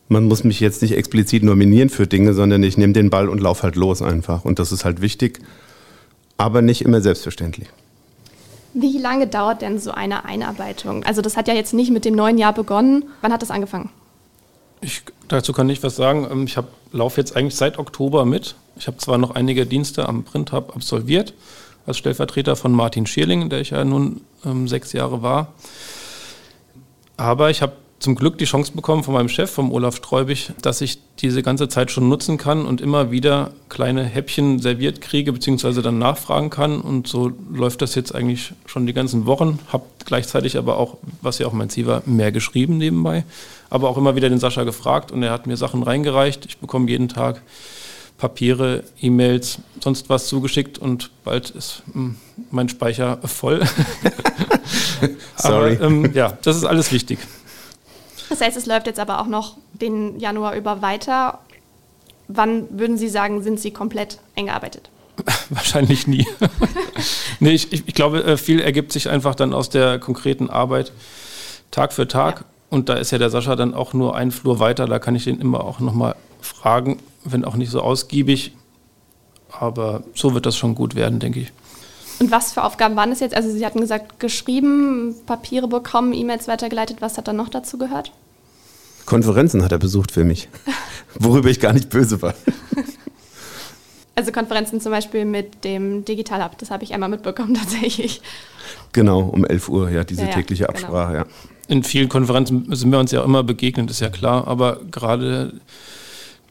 man 0.08 0.24
muss 0.24 0.44
mich 0.44 0.60
jetzt 0.60 0.82
nicht 0.82 0.92
explizit 0.92 1.42
nominieren 1.42 1.90
für 1.90 2.06
Dinge, 2.06 2.34
sondern 2.34 2.62
ich 2.62 2.76
nehme 2.78 2.92
den 2.92 3.10
Ball 3.10 3.28
und 3.28 3.40
laufe 3.40 3.62
halt 3.62 3.76
los 3.76 4.02
einfach. 4.02 4.44
Und 4.44 4.58
das 4.58 4.72
ist 4.72 4.84
halt 4.84 5.00
wichtig, 5.00 5.40
aber 6.36 6.62
nicht 6.62 6.82
immer 6.82 7.00
selbstverständlich. 7.00 7.68
Wie 8.74 8.98
lange 8.98 9.26
dauert 9.26 9.62
denn 9.62 9.78
so 9.78 9.90
eine 9.90 10.24
Einarbeitung? 10.24 11.04
Also 11.04 11.20
das 11.20 11.36
hat 11.36 11.48
ja 11.48 11.54
jetzt 11.54 11.74
nicht 11.74 11.90
mit 11.90 12.04
dem 12.04 12.14
neuen 12.14 12.38
Jahr 12.38 12.52
begonnen. 12.52 13.04
Wann 13.22 13.32
hat 13.32 13.42
das 13.42 13.50
angefangen? 13.50 13.90
Ich, 14.80 15.02
dazu 15.26 15.52
kann 15.52 15.68
ich 15.68 15.82
was 15.82 15.96
sagen. 15.96 16.26
Ähm, 16.30 16.44
ich 16.44 16.56
laufe 16.92 17.20
jetzt 17.20 17.36
eigentlich 17.36 17.56
seit 17.56 17.78
Oktober 17.78 18.24
mit. 18.24 18.54
Ich 18.76 18.86
habe 18.86 18.96
zwar 18.98 19.18
noch 19.18 19.32
einige 19.32 19.66
Dienste 19.66 20.08
am 20.08 20.24
Print 20.24 20.52
Hub 20.52 20.74
absolviert, 20.76 21.34
als 21.86 21.98
Stellvertreter 21.98 22.54
von 22.56 22.72
Martin 22.72 23.06
Schierling, 23.06 23.50
der 23.50 23.60
ich 23.60 23.70
ja 23.70 23.84
nun 23.84 24.20
ähm, 24.44 24.68
sechs 24.68 24.92
Jahre 24.92 25.22
war. 25.22 25.52
Aber 27.16 27.50
ich 27.50 27.62
habe 27.62 27.72
zum 27.98 28.14
Glück 28.14 28.38
die 28.38 28.44
Chance 28.44 28.72
bekommen 28.72 29.02
von 29.02 29.14
meinem 29.14 29.28
Chef, 29.28 29.50
vom 29.50 29.72
Olaf 29.72 29.96
Streubig, 29.96 30.52
dass 30.62 30.80
ich 30.80 31.00
diese 31.20 31.42
ganze 31.42 31.68
Zeit 31.68 31.90
schon 31.90 32.08
nutzen 32.08 32.38
kann 32.38 32.64
und 32.64 32.80
immer 32.80 33.10
wieder 33.10 33.50
kleine 33.68 34.04
Häppchen 34.04 34.60
serviert 34.60 35.00
kriege, 35.00 35.32
beziehungsweise 35.32 35.82
dann 35.82 35.98
nachfragen 35.98 36.48
kann. 36.48 36.80
Und 36.80 37.08
so 37.08 37.32
läuft 37.52 37.82
das 37.82 37.96
jetzt 37.96 38.14
eigentlich 38.14 38.52
schon 38.66 38.86
die 38.86 38.92
ganzen 38.92 39.26
Wochen. 39.26 39.58
Hab 39.72 39.84
gleichzeitig 40.04 40.56
aber 40.56 40.78
auch, 40.78 40.96
was 41.22 41.40
ja 41.40 41.48
auch 41.48 41.52
mein 41.52 41.70
Ziel 41.70 41.86
war, 41.86 42.02
mehr 42.06 42.30
geschrieben 42.30 42.78
nebenbei. 42.78 43.24
Aber 43.68 43.88
auch 43.88 43.96
immer 43.96 44.14
wieder 44.14 44.28
den 44.28 44.38
Sascha 44.38 44.62
gefragt 44.62 45.10
und 45.10 45.22
er 45.24 45.32
hat 45.32 45.48
mir 45.48 45.56
Sachen 45.56 45.82
reingereicht. 45.82 46.46
Ich 46.46 46.58
bekomme 46.58 46.88
jeden 46.88 47.08
Tag 47.08 47.42
Papiere, 48.16 48.82
E-Mails, 49.00 49.58
sonst 49.82 50.08
was 50.08 50.26
zugeschickt 50.26 50.78
und 50.78 51.10
bald 51.24 51.50
ist 51.50 51.82
hm, 51.92 52.16
mein 52.50 52.68
Speicher 52.68 53.18
voll. 53.24 53.62
Sorry. 55.36 55.76
Aber, 55.76 55.86
ähm, 55.86 56.12
ja, 56.14 56.36
das 56.42 56.56
ist 56.56 56.64
alles 56.64 56.92
wichtig. 56.92 57.18
Das 58.28 58.40
heißt, 58.40 58.56
es 58.56 58.66
läuft 58.66 58.86
jetzt 58.86 59.00
aber 59.00 59.20
auch 59.20 59.26
noch 59.26 59.56
den 59.72 60.18
Januar 60.18 60.54
über 60.54 60.82
weiter. 60.82 61.38
Wann 62.28 62.66
würden 62.78 62.98
Sie 62.98 63.08
sagen, 63.08 63.42
sind 63.42 63.58
Sie 63.58 63.70
komplett 63.70 64.18
eingearbeitet? 64.36 64.90
Wahrscheinlich 65.50 66.06
nie. 66.06 66.26
nee, 67.40 67.52
ich, 67.52 67.72
ich, 67.72 67.94
glaube, 67.94 68.22
äh, 68.24 68.36
viel 68.36 68.60
ergibt 68.60 68.92
sich 68.92 69.08
einfach 69.08 69.34
dann 69.34 69.52
aus 69.52 69.70
der 69.70 69.98
konkreten 69.98 70.50
Arbeit 70.50 70.92
Tag 71.70 71.92
für 71.92 72.06
Tag. 72.06 72.40
Ja. 72.40 72.46
Und 72.70 72.88
da 72.88 72.94
ist 72.94 73.10
ja 73.10 73.18
der 73.18 73.30
Sascha 73.30 73.56
dann 73.56 73.74
auch 73.74 73.94
nur 73.94 74.14
ein 74.14 74.30
Flur 74.30 74.60
weiter. 74.60 74.86
Da 74.86 74.98
kann 74.98 75.14
ich 75.14 75.24
den 75.24 75.40
immer 75.40 75.64
auch 75.64 75.80
nochmal 75.80 76.16
fragen, 76.40 76.98
wenn 77.24 77.44
auch 77.44 77.56
nicht 77.56 77.70
so 77.70 77.80
ausgiebig. 77.80 78.52
Aber 79.50 80.02
so 80.14 80.34
wird 80.34 80.44
das 80.44 80.56
schon 80.56 80.74
gut 80.74 80.94
werden, 80.94 81.18
denke 81.18 81.40
ich. 81.40 81.52
Und 82.20 82.30
was 82.30 82.52
für 82.52 82.64
Aufgaben 82.64 82.96
waren 82.96 83.12
es 83.12 83.20
jetzt? 83.20 83.34
Also 83.34 83.50
Sie 83.50 83.64
hatten 83.64 83.80
gesagt, 83.80 84.18
geschrieben, 84.18 85.14
Papiere 85.26 85.68
bekommen, 85.68 86.12
E-Mails 86.12 86.48
weitergeleitet. 86.48 87.00
Was 87.00 87.16
hat 87.16 87.28
dann 87.28 87.36
noch 87.36 87.48
dazu 87.48 87.78
gehört? 87.78 88.12
Konferenzen 89.06 89.64
hat 89.64 89.72
er 89.72 89.78
besucht 89.78 90.10
für 90.12 90.24
mich, 90.24 90.48
worüber 91.14 91.48
ich 91.48 91.60
gar 91.60 91.72
nicht 91.72 91.88
böse 91.88 92.20
war. 92.20 92.34
Also 94.14 94.32
Konferenzen 94.32 94.80
zum 94.80 94.90
Beispiel 94.90 95.24
mit 95.24 95.64
dem 95.64 96.04
Digital 96.04 96.44
Hub, 96.44 96.58
das 96.58 96.72
habe 96.72 96.82
ich 96.82 96.92
einmal 96.92 97.08
mitbekommen 97.08 97.54
tatsächlich. 97.60 98.20
Genau, 98.92 99.20
um 99.20 99.46
11 99.46 99.68
Uhr, 99.68 99.90
ja, 99.90 100.02
diese 100.02 100.22
ja, 100.22 100.28
tägliche 100.28 100.64
genau. 100.64 100.74
Absprache, 100.74 101.12
genau. 101.12 101.24
ja. 101.24 101.30
In 101.68 101.84
vielen 101.84 102.08
Konferenzen 102.08 102.66
sind 102.74 102.90
wir 102.90 102.98
uns 102.98 103.12
ja 103.12 103.22
immer 103.22 103.44
begegnet, 103.44 103.90
ist 103.90 104.00
ja 104.00 104.10
klar, 104.10 104.48
aber 104.48 104.80
gerade 104.90 105.52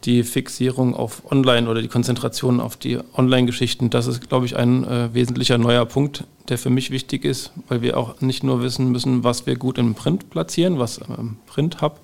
die 0.04 0.24
Fixierung 0.24 0.96
auf 0.96 1.30
Online 1.32 1.70
oder 1.70 1.82
die 1.82 1.88
Konzentration 1.88 2.60
auf 2.60 2.77
die 2.77 3.00
Online-Geschichten, 3.16 3.89
das 3.89 4.08
ist, 4.08 4.30
glaube 4.30 4.46
ich, 4.46 4.56
ein 4.56 4.84
äh, 4.84 5.13
wesentlicher 5.13 5.58
neuer 5.58 5.86
Punkt, 5.86 6.24
der 6.50 6.58
für 6.58 6.70
mich 6.70 6.92
wichtig 6.92 7.25
ist, 7.25 7.51
weil 7.68 7.82
wir 7.82 7.98
auch 7.98 8.22
nicht 8.22 8.44
nur 8.44 8.62
wissen 8.62 8.92
müssen, 8.92 9.24
was 9.24 9.46
wir 9.46 9.56
gut 9.56 9.77
im 9.77 9.96
Print 9.96 10.30
platzieren, 10.30 10.80
was 10.80 11.00
im 11.00 11.38
Print-Hub 11.48 12.00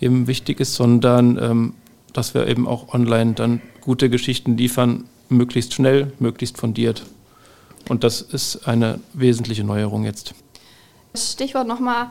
eben 0.00 0.26
wichtig 0.26 0.60
ist, 0.60 0.74
sondern 0.74 1.38
ähm, 1.38 1.74
dass 2.12 2.34
wir 2.34 2.48
eben 2.48 2.66
auch 2.66 2.92
online 2.92 3.34
dann 3.34 3.60
gute 3.80 4.10
Geschichten 4.10 4.56
liefern, 4.56 5.04
möglichst 5.28 5.74
schnell, 5.74 6.12
möglichst 6.18 6.58
fundiert. 6.58 7.04
Und 7.88 8.02
das 8.02 8.20
ist 8.20 8.66
eine 8.68 9.00
wesentliche 9.12 9.64
Neuerung 9.64 10.04
jetzt. 10.04 10.34
Stichwort 11.14 11.66
nochmal 11.66 12.08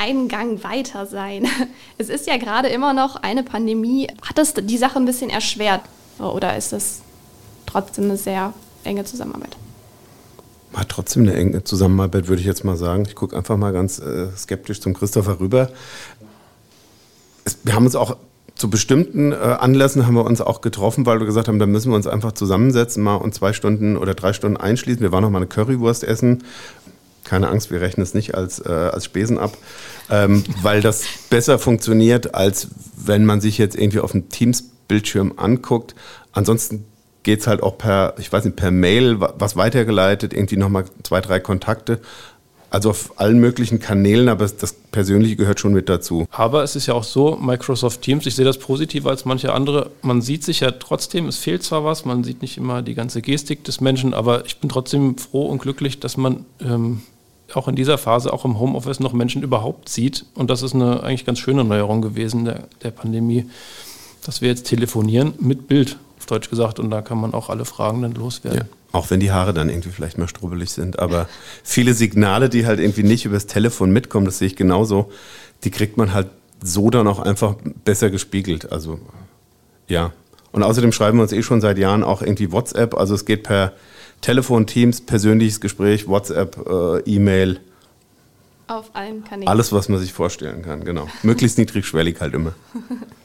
einen 0.00 0.28
Gang 0.28 0.64
weiter 0.64 1.06
sein. 1.06 1.46
Es 1.98 2.08
ist 2.08 2.26
ja 2.26 2.38
gerade 2.38 2.68
immer 2.68 2.94
noch 2.94 3.16
eine 3.16 3.42
Pandemie. 3.42 4.08
Hat 4.22 4.38
das 4.38 4.54
die 4.54 4.78
Sache 4.78 4.98
ein 4.98 5.04
bisschen 5.04 5.28
erschwert 5.28 5.82
oder 6.18 6.56
ist 6.56 6.72
das 6.72 7.02
trotzdem 7.66 8.04
eine 8.04 8.16
sehr 8.16 8.54
enge 8.84 9.04
Zusammenarbeit? 9.04 9.56
Hat 10.72 10.88
trotzdem 10.88 11.24
eine 11.24 11.34
enge 11.34 11.62
Zusammenarbeit, 11.62 12.28
würde 12.28 12.40
ich 12.40 12.46
jetzt 12.46 12.64
mal 12.64 12.76
sagen. 12.76 13.04
Ich 13.06 13.14
gucke 13.14 13.36
einfach 13.36 13.58
mal 13.58 13.72
ganz 13.72 13.98
äh, 13.98 14.28
skeptisch 14.34 14.80
zum 14.80 14.94
Christopher 14.94 15.40
rüber. 15.40 15.70
Es, 17.44 17.58
wir 17.64 17.74
haben 17.74 17.84
uns 17.84 17.96
auch 17.96 18.16
zu 18.60 18.68
bestimmten 18.68 19.32
äh, 19.32 19.36
Anlässen 19.36 20.06
haben 20.06 20.14
wir 20.14 20.24
uns 20.24 20.42
auch 20.42 20.60
getroffen, 20.60 21.06
weil 21.06 21.18
wir 21.18 21.26
gesagt 21.26 21.48
haben, 21.48 21.58
da 21.58 21.64
müssen 21.66 21.90
wir 21.90 21.96
uns 21.96 22.06
einfach 22.06 22.32
zusammensetzen, 22.32 23.02
mal 23.02 23.16
und 23.16 23.34
zwei 23.34 23.54
Stunden 23.54 23.96
oder 23.96 24.14
drei 24.14 24.34
Stunden 24.34 24.58
einschließen. 24.58 25.00
Wir 25.00 25.12
waren 25.12 25.22
noch 25.22 25.30
mal 25.30 25.38
eine 25.38 25.46
Currywurst 25.46 26.04
essen 26.04 26.44
keine 27.24 27.48
Angst, 27.48 27.70
wir 27.70 27.80
rechnen 27.80 28.02
es 28.02 28.14
nicht 28.14 28.34
als, 28.34 28.58
äh, 28.60 28.68
als 28.68 29.04
Spesen 29.04 29.38
ab, 29.38 29.56
ähm, 30.10 30.44
weil 30.62 30.80
das 30.80 31.04
besser 31.28 31.58
funktioniert, 31.58 32.34
als 32.34 32.68
wenn 32.96 33.24
man 33.24 33.40
sich 33.40 33.58
jetzt 33.58 33.76
irgendwie 33.76 34.00
auf 34.00 34.12
dem 34.12 34.28
Teams-Bildschirm 34.28 35.34
anguckt. 35.36 35.94
Ansonsten 36.32 36.86
geht 37.22 37.40
es 37.40 37.46
halt 37.46 37.62
auch 37.62 37.78
per, 37.78 38.14
ich 38.18 38.32
weiß 38.32 38.44
nicht, 38.44 38.56
per 38.56 38.70
Mail 38.70 39.20
was 39.20 39.56
weitergeleitet, 39.56 40.32
irgendwie 40.32 40.56
nochmal 40.56 40.84
zwei, 41.02 41.20
drei 41.20 41.40
Kontakte. 41.40 42.00
Also 42.70 42.90
auf 42.90 43.18
allen 43.18 43.40
möglichen 43.40 43.80
Kanälen, 43.80 44.28
aber 44.28 44.46
das 44.46 44.72
Persönliche 44.72 45.34
gehört 45.34 45.58
schon 45.58 45.72
mit 45.72 45.88
dazu. 45.88 46.26
Aber 46.30 46.62
es 46.62 46.76
ist 46.76 46.86
ja 46.86 46.94
auch 46.94 47.04
so, 47.04 47.36
Microsoft 47.36 48.00
Teams, 48.02 48.26
ich 48.26 48.36
sehe 48.36 48.44
das 48.44 48.58
positiver 48.58 49.10
als 49.10 49.24
manche 49.24 49.52
andere. 49.52 49.90
Man 50.02 50.22
sieht 50.22 50.44
sich 50.44 50.60
ja 50.60 50.70
trotzdem, 50.70 51.26
es 51.26 51.36
fehlt 51.36 51.64
zwar 51.64 51.84
was, 51.84 52.04
man 52.04 52.22
sieht 52.22 52.42
nicht 52.42 52.56
immer 52.56 52.82
die 52.82 52.94
ganze 52.94 53.22
Gestik 53.22 53.64
des 53.64 53.80
Menschen, 53.80 54.14
aber 54.14 54.46
ich 54.46 54.58
bin 54.58 54.70
trotzdem 54.70 55.18
froh 55.18 55.46
und 55.46 55.60
glücklich, 55.60 55.98
dass 55.98 56.16
man 56.16 56.44
ähm, 56.60 57.02
auch 57.56 57.68
in 57.68 57.74
dieser 57.74 57.98
Phase, 57.98 58.32
auch 58.32 58.44
im 58.44 58.58
Homeoffice, 58.58 59.00
noch 59.00 59.12
Menschen 59.12 59.42
überhaupt 59.42 59.88
sieht. 59.88 60.26
Und 60.34 60.50
das 60.50 60.62
ist 60.62 60.74
eine 60.74 61.02
eigentlich 61.02 61.26
ganz 61.26 61.38
schöne 61.40 61.64
Neuerung 61.64 62.02
gewesen 62.02 62.44
der, 62.44 62.68
der 62.82 62.92
Pandemie, 62.92 63.46
dass 64.24 64.40
wir 64.40 64.48
jetzt 64.48 64.66
telefonieren 64.66 65.34
mit 65.40 65.66
Bild, 65.66 65.98
auf 66.18 66.26
Deutsch 66.26 66.50
gesagt. 66.50 66.78
Und 66.78 66.90
da 66.90 67.02
kann 67.02 67.18
man 67.18 67.34
auch 67.34 67.48
alle 67.50 67.64
Fragen 67.64 68.02
dann 68.02 68.14
loswerden. 68.14 68.60
Ja, 68.60 68.76
auch 68.92 69.10
wenn 69.10 69.20
die 69.20 69.30
Haare 69.30 69.54
dann 69.54 69.68
irgendwie 69.68 69.90
vielleicht 69.90 70.18
mal 70.18 70.28
strubbelig 70.28 70.70
sind. 70.70 70.98
Aber 70.98 71.28
viele 71.62 71.94
Signale, 71.94 72.48
die 72.48 72.66
halt 72.66 72.80
irgendwie 72.80 73.02
nicht 73.02 73.24
übers 73.24 73.46
Telefon 73.46 73.92
mitkommen, 73.92 74.26
das 74.26 74.38
sehe 74.38 74.48
ich 74.48 74.56
genauso, 74.56 75.10
die 75.64 75.70
kriegt 75.70 75.96
man 75.96 76.12
halt 76.12 76.28
so 76.62 76.90
dann 76.90 77.06
auch 77.06 77.20
einfach 77.20 77.56
besser 77.84 78.10
gespiegelt. 78.10 78.72
Also 78.72 78.98
ja. 79.88 80.12
Und 80.52 80.62
außerdem 80.62 80.92
schreiben 80.92 81.18
wir 81.18 81.22
uns 81.22 81.32
eh 81.32 81.42
schon 81.42 81.60
seit 81.60 81.78
Jahren 81.78 82.02
auch 82.02 82.22
irgendwie 82.22 82.50
WhatsApp. 82.50 82.94
Also 82.94 83.14
es 83.14 83.24
geht 83.24 83.44
per 83.44 83.72
Telefon, 84.20 84.66
Teams, 84.66 85.00
persönliches 85.00 85.60
Gespräch, 85.60 86.08
WhatsApp, 86.08 86.56
äh, 86.68 87.00
E-Mail. 87.10 87.60
Auf 88.66 88.90
allen 88.94 89.24
Kanälen. 89.24 89.48
Alles, 89.48 89.72
was 89.72 89.88
man 89.88 89.98
sich 90.00 90.12
vorstellen 90.12 90.62
kann, 90.62 90.84
genau. 90.84 91.08
Möglichst 91.22 91.58
niedrigschwellig 91.58 92.20
halt 92.20 92.34
immer. 92.34 92.54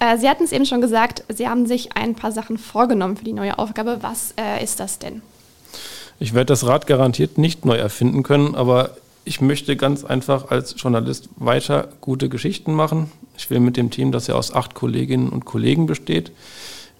äh, 0.00 0.18
Sie 0.18 0.28
hatten 0.28 0.44
es 0.44 0.52
eben 0.52 0.66
schon 0.66 0.80
gesagt, 0.80 1.24
Sie 1.28 1.48
haben 1.48 1.66
sich 1.66 1.96
ein 1.96 2.14
paar 2.14 2.32
Sachen 2.32 2.58
vorgenommen 2.58 3.16
für 3.16 3.24
die 3.24 3.32
neue 3.32 3.58
Aufgabe. 3.58 3.98
Was 4.00 4.34
äh, 4.38 4.62
ist 4.62 4.80
das 4.80 4.98
denn? 4.98 5.22
Ich 6.20 6.34
werde 6.34 6.46
das 6.46 6.66
Rad 6.66 6.86
garantiert 6.86 7.38
nicht 7.38 7.64
neu 7.64 7.76
erfinden 7.76 8.22
können, 8.22 8.54
aber 8.54 8.96
ich 9.24 9.40
möchte 9.40 9.76
ganz 9.76 10.04
einfach 10.04 10.50
als 10.50 10.74
Journalist 10.78 11.28
weiter 11.36 11.88
gute 12.00 12.28
Geschichten 12.28 12.72
machen. 12.72 13.12
Ich 13.36 13.50
will 13.50 13.60
mit 13.60 13.76
dem 13.76 13.90
Team, 13.90 14.10
das 14.10 14.26
ja 14.26 14.34
aus 14.34 14.52
acht 14.54 14.74
Kolleginnen 14.74 15.28
und 15.28 15.44
Kollegen 15.44 15.86
besteht, 15.86 16.32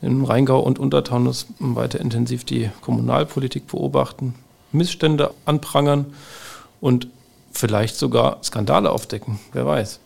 im 0.03 0.25
Rheingau 0.25 0.61
und 0.61 0.79
Untertaunus 0.79 1.47
weiter 1.59 2.01
intensiv 2.01 2.45
die 2.45 2.71
Kommunalpolitik 2.83 3.67
beobachten, 3.67 4.35
Missstände 4.73 5.33
anprangern 5.47 6.07
und 6.81 7.09
vielleicht 7.51 7.97
sogar 7.97 8.39
Skandale 8.45 8.91
aufdecken, 8.91 9.41
wer 9.53 9.67
weiß. 9.67 9.99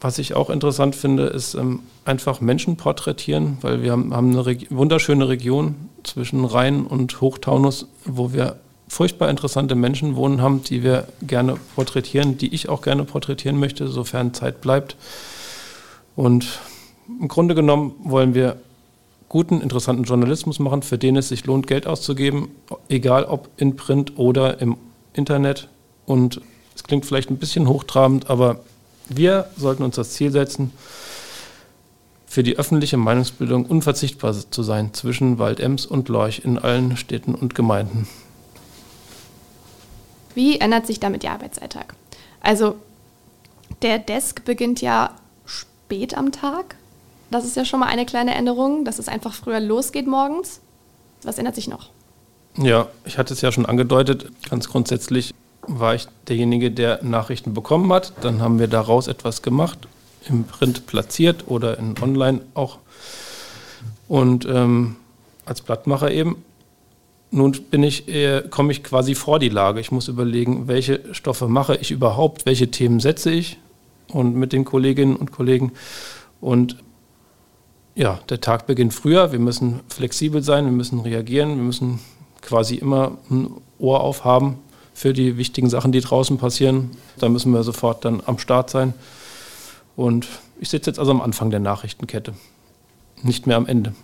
Was 0.00 0.18
ich 0.18 0.34
auch 0.34 0.48
interessant 0.48 0.94
finde, 0.94 1.24
ist 1.24 1.54
ähm, 1.54 1.80
einfach 2.04 2.40
Menschen 2.40 2.76
porträtieren, 2.76 3.58
weil 3.62 3.82
wir 3.82 3.92
haben, 3.92 4.14
haben 4.14 4.30
eine 4.30 4.46
Reg 4.46 4.68
wunderschöne 4.70 5.28
Region 5.28 5.74
zwischen 6.04 6.44
Rhein 6.44 6.86
und 6.86 7.20
Hochtaunus, 7.20 7.86
wo 8.04 8.32
wir 8.32 8.60
furchtbar 8.86 9.28
interessante 9.28 9.74
Menschen 9.74 10.14
wohnen 10.14 10.40
haben, 10.40 10.62
die 10.62 10.82
wir 10.82 11.08
gerne 11.22 11.56
porträtieren, 11.74 12.38
die 12.38 12.54
ich 12.54 12.68
auch 12.68 12.82
gerne 12.82 13.04
porträtieren 13.04 13.58
möchte, 13.58 13.88
sofern 13.88 14.34
Zeit 14.34 14.60
bleibt. 14.60 14.96
Und 16.14 16.60
im 17.20 17.28
Grunde 17.28 17.54
genommen 17.54 17.94
wollen 18.04 18.34
wir 18.34 18.56
guten, 19.28 19.60
interessanten 19.60 20.04
Journalismus 20.04 20.58
machen, 20.58 20.82
für 20.82 20.96
den 20.96 21.16
es 21.16 21.28
sich 21.28 21.44
lohnt, 21.44 21.66
Geld 21.66 21.86
auszugeben, 21.86 22.48
egal 22.88 23.24
ob 23.24 23.48
in 23.56 23.76
Print 23.76 24.16
oder 24.16 24.60
im 24.60 24.76
Internet. 25.12 25.68
Und 26.06 26.40
es 26.74 26.84
klingt 26.84 27.04
vielleicht 27.04 27.30
ein 27.30 27.38
bisschen 27.38 27.68
hochtrabend, 27.68 28.30
aber 28.30 28.60
wir 29.08 29.50
sollten 29.56 29.82
uns 29.82 29.96
das 29.96 30.10
Ziel 30.10 30.30
setzen, 30.30 30.72
für 32.26 32.42
die 32.42 32.58
öffentliche 32.58 32.98
Meinungsbildung 32.98 33.64
unverzichtbar 33.64 34.34
zu 34.50 34.62
sein 34.62 34.92
zwischen 34.92 35.38
Waldems 35.38 35.86
und 35.86 36.08
Lorch 36.08 36.42
in 36.44 36.58
allen 36.58 36.96
Städten 36.96 37.34
und 37.34 37.54
Gemeinden. 37.54 38.06
Wie 40.34 40.60
ändert 40.60 40.86
sich 40.86 41.00
damit 41.00 41.22
der 41.22 41.32
Arbeitsalltag? 41.32 41.94
Also 42.40 42.76
der 43.82 43.98
Desk 43.98 44.44
beginnt 44.44 44.80
ja 44.82 45.16
spät 45.46 46.16
am 46.16 46.32
Tag. 46.32 46.76
Das 47.30 47.44
ist 47.44 47.56
ja 47.56 47.64
schon 47.64 47.80
mal 47.80 47.86
eine 47.86 48.06
kleine 48.06 48.34
Änderung, 48.34 48.84
dass 48.84 48.98
es 48.98 49.08
einfach 49.08 49.34
früher 49.34 49.60
losgeht 49.60 50.06
morgens. 50.06 50.60
Was 51.22 51.38
ändert 51.38 51.54
sich 51.54 51.68
noch? 51.68 51.90
Ja, 52.56 52.88
ich 53.04 53.18
hatte 53.18 53.34
es 53.34 53.40
ja 53.40 53.52
schon 53.52 53.66
angedeutet. 53.66 54.30
Ganz 54.48 54.68
grundsätzlich 54.68 55.34
war 55.68 55.94
ich 55.94 56.06
derjenige, 56.26 56.70
der 56.70 57.02
Nachrichten 57.02 57.54
bekommen 57.54 57.92
hat. 57.92 58.12
Dann 58.22 58.40
haben 58.40 58.58
wir 58.58 58.66
daraus 58.66 59.06
etwas 59.06 59.42
gemacht, 59.42 59.86
im 60.28 60.44
Print 60.44 60.86
platziert 60.86 61.44
oder 61.46 61.78
in 61.78 61.94
Online 62.02 62.40
auch. 62.54 62.78
Und 64.08 64.46
ähm, 64.46 64.96
als 65.44 65.60
Blattmacher 65.60 66.10
eben. 66.10 66.36
Nun 67.30 67.52
bin 67.70 67.82
ich, 67.82 68.08
äh, 68.08 68.42
komme 68.48 68.72
ich 68.72 68.82
quasi 68.82 69.14
vor 69.14 69.38
die 69.38 69.50
Lage. 69.50 69.80
Ich 69.80 69.92
muss 69.92 70.08
überlegen, 70.08 70.66
welche 70.66 71.02
Stoffe 71.12 71.46
mache 71.46 71.76
ich 71.76 71.90
überhaupt, 71.90 72.46
welche 72.46 72.70
Themen 72.70 73.00
setze 73.00 73.30
ich 73.30 73.58
und 74.08 74.34
mit 74.34 74.54
den 74.54 74.64
Kolleginnen 74.64 75.14
und 75.14 75.30
Kollegen. 75.30 75.72
Und 76.40 76.76
ja, 77.94 78.20
der 78.30 78.40
Tag 78.40 78.66
beginnt 78.66 78.94
früher, 78.94 79.32
wir 79.32 79.40
müssen 79.40 79.80
flexibel 79.88 80.42
sein, 80.42 80.64
wir 80.64 80.72
müssen 80.72 81.00
reagieren, 81.00 81.56
wir 81.56 81.64
müssen 81.64 81.98
quasi 82.40 82.76
immer 82.76 83.18
ein 83.30 83.50
Ohr 83.78 84.00
aufhaben 84.00 84.58
für 84.98 85.12
die 85.12 85.36
wichtigen 85.36 85.70
Sachen, 85.70 85.92
die 85.92 86.00
draußen 86.00 86.38
passieren. 86.38 86.90
Da 87.18 87.28
müssen 87.28 87.52
wir 87.52 87.62
sofort 87.62 88.04
dann 88.04 88.20
am 88.26 88.38
Start 88.38 88.68
sein. 88.68 88.94
Und 89.94 90.26
ich 90.58 90.70
sitze 90.70 90.90
jetzt 90.90 90.98
also 90.98 91.12
am 91.12 91.20
Anfang 91.20 91.50
der 91.50 91.60
Nachrichtenkette, 91.60 92.34
nicht 93.22 93.46
mehr 93.46 93.56
am 93.56 93.66
Ende. 93.66 93.94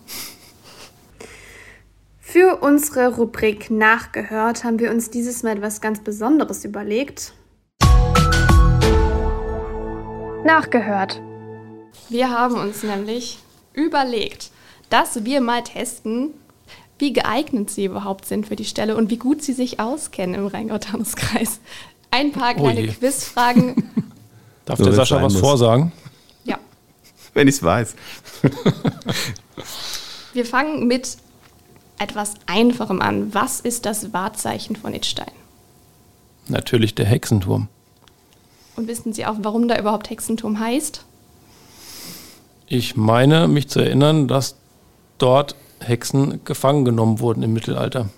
Für 2.21 2.59
unsere 2.63 3.17
Rubrik 3.17 3.73
Nachgehört 3.73 4.63
haben 4.63 4.79
wir 4.79 4.93
uns 4.93 5.11
dieses 5.11 5.43
Mal 5.43 5.57
etwas 5.57 5.81
ganz 5.81 5.99
Besonderes 5.99 6.65
überlegt. 6.65 7.33
Nachgehört. 10.45 11.21
Wir 12.09 12.31
haben 12.31 12.55
uns 12.55 12.85
nämlich 12.85 13.41
überlegt, 13.73 14.53
dass 14.91 15.25
wir 15.25 15.41
mal 15.41 15.65
testen, 15.65 16.35
wie 16.99 17.13
geeignet 17.13 17.71
sie 17.71 17.87
überhaupt 17.87 18.27
sind 18.27 18.47
für 18.47 18.57
die 18.57 18.65
Stelle 18.65 18.97
und 18.97 19.11
wie 19.11 19.17
gut 19.17 19.43
sie 19.43 19.53
sich 19.53 19.81
auskennen 19.81 20.35
im 20.35 20.47
Rheingau-Taunus-Kreis. 20.47 21.61
Ein 22.11 22.33
paar 22.33 22.55
kleine 22.55 22.89
oh 22.89 22.93
Quizfragen. 22.93 23.91
Darf 24.65 24.79
so, 24.79 24.85
der 24.85 24.95
Sascha 24.95 25.21
was 25.23 25.35
muss. 25.35 25.41
vorsagen? 25.41 25.93
Ja. 26.45 26.59
Wenn 27.35 27.49
ich 27.49 27.57
es 27.57 27.63
weiß. 27.63 27.95
wir 30.33 30.47
fangen 30.47 30.87
mit 30.87 31.17
etwas 31.99 32.35
Einfachem 32.47 33.01
an. 33.01 33.35
Was 33.35 33.61
ist 33.61 33.85
das 33.87 34.13
Wahrzeichen 34.13 34.77
von 34.77 34.95
Itstein? 34.95 35.33
Natürlich 36.49 36.95
der 36.95 37.07
Hexenturm. 37.07 37.69
Und 38.77 38.89
wissen 38.89 39.13
Sie 39.13 39.27
auch, 39.27 39.37
warum 39.39 39.69
da 39.69 39.79
überhaupt 39.79 40.11
Hexenturm 40.11 40.59
heißt? 40.59 41.05
Ich 42.67 42.97
meine, 42.97 43.49
mich 43.49 43.69
zu 43.69 43.81
erinnern, 43.81 44.27
dass 44.27 44.57
dort 45.19 45.55
Hexen 45.85 46.41
gefangen 46.45 46.85
genommen 46.85 47.21
wurden 47.21 47.43
im 47.43 47.53
Mittelalter. 47.53 48.09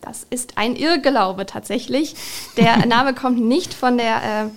Das 0.00 0.26
ist 0.28 0.56
ein 0.56 0.76
Irrglaube 0.76 1.46
tatsächlich. 1.46 2.14
Der 2.56 2.86
Name 2.86 3.14
kommt 3.14 3.40
nicht 3.40 3.74
von 3.74 3.98
der 3.98 4.16
äh, 4.16 4.48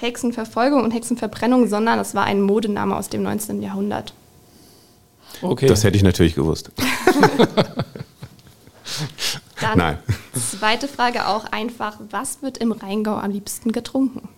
Hexenverfolgung 0.00 0.82
und 0.84 0.92
Hexenverbrennung, 0.92 1.68
sondern 1.68 1.98
es 1.98 2.14
war 2.14 2.24
ein 2.24 2.40
Modename 2.40 2.96
aus 2.96 3.08
dem 3.08 3.22
19. 3.22 3.62
Jahrhundert. 3.62 4.14
Okay. 5.40 5.66
Das 5.66 5.82
hätte 5.82 5.96
ich 5.96 6.02
natürlich 6.02 6.34
gewusst. 6.34 6.70
Dann 9.60 9.78
Nein. 9.78 9.98
zweite 10.34 10.88
Frage 10.88 11.28
auch 11.28 11.44
einfach, 11.46 11.96
was 12.10 12.42
wird 12.42 12.58
im 12.58 12.72
Rheingau 12.72 13.14
am 13.14 13.30
liebsten 13.30 13.72
getrunken? 13.72 14.28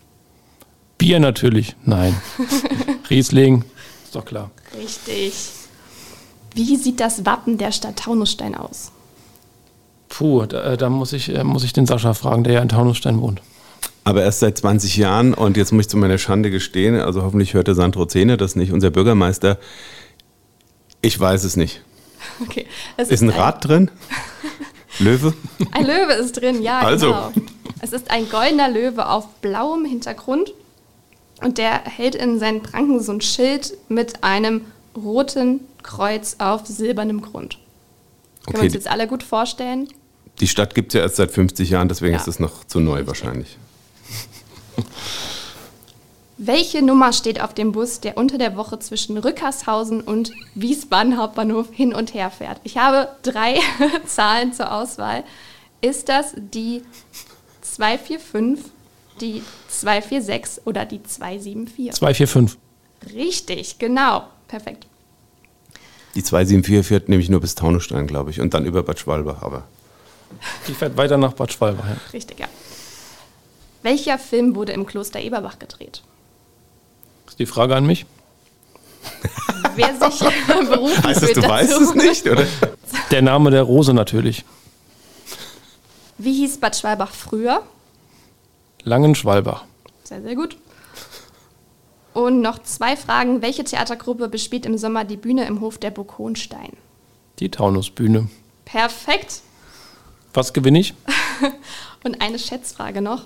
Bier 0.98 1.18
natürlich. 1.18 1.76
Nein. 1.84 2.14
Riesling. 3.10 3.64
Ist 4.04 4.14
doch 4.14 4.24
klar. 4.24 4.50
Richtig. 4.76 5.34
Wie 6.54 6.76
sieht 6.76 7.00
das 7.00 7.26
Wappen 7.26 7.58
der 7.58 7.72
Stadt 7.72 7.98
Taunusstein 7.98 8.54
aus? 8.54 8.92
Puh, 10.08 10.46
da, 10.46 10.72
äh, 10.72 10.76
da 10.76 10.88
muss, 10.88 11.12
ich, 11.12 11.28
äh, 11.34 11.42
muss 11.44 11.64
ich 11.64 11.72
den 11.72 11.86
Sascha 11.86 12.14
fragen, 12.14 12.44
der 12.44 12.54
ja 12.54 12.62
in 12.62 12.68
Taunusstein 12.68 13.20
wohnt. 13.20 13.40
Aber 14.04 14.22
erst 14.22 14.40
seit 14.40 14.58
20 14.58 14.96
Jahren 14.96 15.34
und 15.34 15.56
jetzt 15.56 15.72
muss 15.72 15.86
ich 15.86 15.88
zu 15.88 15.96
meiner 15.96 16.18
Schande 16.18 16.50
gestehen, 16.50 17.00
also 17.00 17.22
hoffentlich 17.22 17.54
hörte 17.54 17.74
Sandro 17.74 18.06
Zähne 18.06 18.36
das 18.36 18.54
nicht, 18.54 18.72
unser 18.72 18.90
Bürgermeister. 18.90 19.58
Ich 21.00 21.18
weiß 21.18 21.44
es 21.44 21.56
nicht. 21.56 21.82
Okay. 22.42 22.66
Es 22.96 23.08
Ist 23.10 23.22
ein 23.22 23.30
Rad 23.30 23.66
drin? 23.66 23.90
Löwe? 24.98 25.34
Ein 25.72 25.84
Löwe 25.86 26.12
ist 26.14 26.32
drin, 26.32 26.62
ja, 26.62 26.80
Also. 26.80 27.08
genau. 27.08 27.32
Es 27.80 27.92
ist 27.92 28.10
ein 28.10 28.28
goldener 28.30 28.68
Löwe 28.70 29.08
auf 29.08 29.28
blauem 29.40 29.84
Hintergrund 29.84 30.52
und 31.42 31.58
der 31.58 31.82
hält 31.84 32.14
in 32.14 32.38
seinen 32.38 32.62
Pranken 32.62 33.00
so 33.00 33.12
ein 33.12 33.20
Schild 33.20 33.76
mit 33.88 34.22
einem 34.24 34.62
roten 34.96 35.60
Kreuz 35.82 36.36
auf 36.38 36.66
silbernem 36.66 37.20
Grund. 37.22 37.58
Können 38.44 38.54
wir 38.54 38.54
Okay, 38.56 38.64
uns 38.66 38.74
jetzt 38.74 38.88
alle 38.88 39.06
gut 39.06 39.22
vorstellen? 39.22 39.88
die 40.40 40.48
Stadt 40.48 40.74
gibt 40.74 40.92
es 40.92 40.98
ja 40.98 41.02
erst 41.02 41.16
seit 41.16 41.30
50 41.30 41.70
Jahren, 41.70 41.88
deswegen 41.88 42.14
Ja. 42.14 42.20
ist 42.20 42.26
es 42.28 42.40
noch 42.40 42.64
zu 42.64 42.80
neu 42.80 43.06
wahrscheinlich. 43.06 43.56
Welche 46.36 46.82
Nummer 46.82 47.12
steht 47.12 47.40
auf 47.40 47.54
dem 47.54 47.70
Bus, 47.70 48.00
der 48.00 48.16
unter 48.16 48.38
der 48.38 48.56
Woche 48.56 48.78
zwischen 48.80 49.16
Rückershausen 49.16 50.00
und 50.00 50.32
Wiesbaden 50.56 51.16
Hauptbahnhof 51.16 51.68
hin 51.70 51.94
und 51.94 52.12
her 52.12 52.30
fährt? 52.30 52.60
Ich 52.64 52.76
habe 52.76 53.08
drei 53.22 53.60
Zahlen 54.06 54.52
zur 54.52 54.72
Auswahl. 54.72 55.22
Ist 55.80 56.08
das 56.08 56.34
die 56.36 56.82
245, 57.60 58.64
die 59.20 59.42
246 59.68 60.66
oder 60.66 60.84
die 60.84 61.02
274? 61.04 61.92
245. 61.94 62.58
Richtig, 63.14 63.78
genau. 63.78 64.24
Perfekt. 64.54 64.86
Die 66.14 66.22
274 66.22 66.86
fährt 66.86 67.08
nämlich 67.08 67.28
nur 67.28 67.40
bis 67.40 67.56
Taunusstein, 67.56 68.06
glaube 68.06 68.30
ich, 68.30 68.40
und 68.40 68.54
dann 68.54 68.64
über 68.66 68.84
Bad 68.84 69.00
Schwalbach, 69.00 69.42
aber 69.42 69.64
Die 70.68 70.74
fährt 70.74 70.96
weiter 70.96 71.16
nach 71.16 71.32
Bad 71.32 71.52
Schwalbach. 71.52 71.84
Ja. 71.88 71.96
Richtig, 72.12 72.38
ja. 72.38 72.46
Welcher 73.82 74.16
Film 74.16 74.54
wurde 74.54 74.70
im 74.70 74.86
Kloster 74.86 75.18
Eberbach 75.18 75.58
gedreht? 75.58 76.02
Ist 77.26 77.40
die 77.40 77.46
Frage 77.46 77.74
an 77.74 77.84
mich? 77.84 78.06
Wer 79.74 79.88
sich 80.08 80.20
berufen 80.46 81.02
heißt 81.02 81.22
das, 81.22 81.32
du 81.32 81.40
dazu? 81.40 81.48
weißt 81.48 81.80
es 81.80 81.94
nicht, 81.96 82.28
oder? 82.28 82.46
Der 83.10 83.22
Name 83.22 83.50
der 83.50 83.62
Rose 83.62 83.92
natürlich. 83.92 84.44
Wie 86.16 86.32
hieß 86.32 86.58
Bad 86.58 86.76
Schwalbach 86.76 87.10
früher? 87.10 87.64
Langenschwalbach. 88.84 89.64
Sehr, 90.04 90.22
sehr 90.22 90.36
gut. 90.36 90.56
Und 92.14 92.40
noch 92.40 92.62
zwei 92.62 92.96
Fragen. 92.96 93.42
Welche 93.42 93.64
Theatergruppe 93.64 94.28
bespielt 94.28 94.66
im 94.66 94.78
Sommer 94.78 95.04
die 95.04 95.16
Bühne 95.16 95.46
im 95.46 95.60
Hof 95.60 95.78
der 95.78 95.90
Burg 95.90 96.16
Hohenstein? 96.16 96.72
Die 97.40 97.50
Taunusbühne. 97.50 98.28
Perfekt. 98.64 99.42
Was 100.32 100.52
gewinne 100.52 100.78
ich? 100.78 100.94
Und 102.04 102.22
eine 102.22 102.38
Schätzfrage 102.38 103.02
noch. 103.02 103.24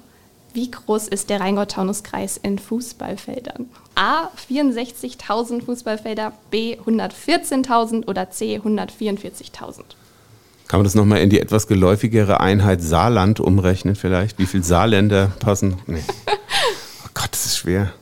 Wie 0.54 0.71
groß 0.71 1.09
ist 1.09 1.28
der 1.28 1.40
Rheingau-Taunus-Kreis 1.40 2.38
in 2.38 2.59
Fußballfeldern? 2.59 3.66
A. 3.95 4.28
64.000 4.49 5.64
Fußballfelder, 5.64 6.33
B. 6.50 6.78
114.000 6.78 8.09
oder 8.09 8.30
C. 8.30 8.59
144.000? 8.59 9.83
Kann 10.66 10.81
man 10.81 10.85
das 10.85 10.94
nochmal 10.94 11.20
in 11.20 11.31
die 11.31 11.40
etwas 11.40 11.66
geläufigere 11.66 12.40
Einheit 12.40 12.83
Saarland 12.83 13.40
umrechnen 13.40 13.94
vielleicht? 13.94 14.38
Wie 14.38 14.46
viele 14.46 14.64
Saarländer 14.64 15.33
passen? 15.40 15.77
Nee. 15.87 16.03
Oh 17.05 17.11
Gott, 17.14 17.31
das 17.33 17.46
ist 17.46 17.59
schwer. 17.59 17.92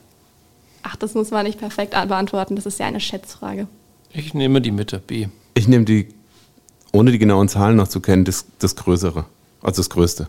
Ach, 0.89 0.95
das 0.95 1.15
muss 1.15 1.31
man 1.33 1.45
nicht 1.45 1.59
perfekt 1.59 1.91
beantworten. 1.91 2.55
Das 2.55 2.65
ist 2.65 2.79
ja 2.79 2.87
eine 2.87 3.01
Schätzfrage. 3.01 3.67
Ich 4.13 4.35
nehme 4.35 4.61
die 4.61 4.71
Mitte, 4.71 5.01
B. 5.01 5.27
Ich 5.55 5.67
nehme 5.67 5.85
die, 5.85 6.09
ohne 6.93 7.11
die 7.11 7.19
genauen 7.19 7.49
Zahlen 7.49 7.75
noch 7.77 7.89
zu 7.89 7.99
kennen, 8.01 8.25
das, 8.25 8.45
das 8.61 8.77
Größere. 8.77 9.25
Also 9.63 9.81
das 9.81 9.91
Größte. 9.91 10.29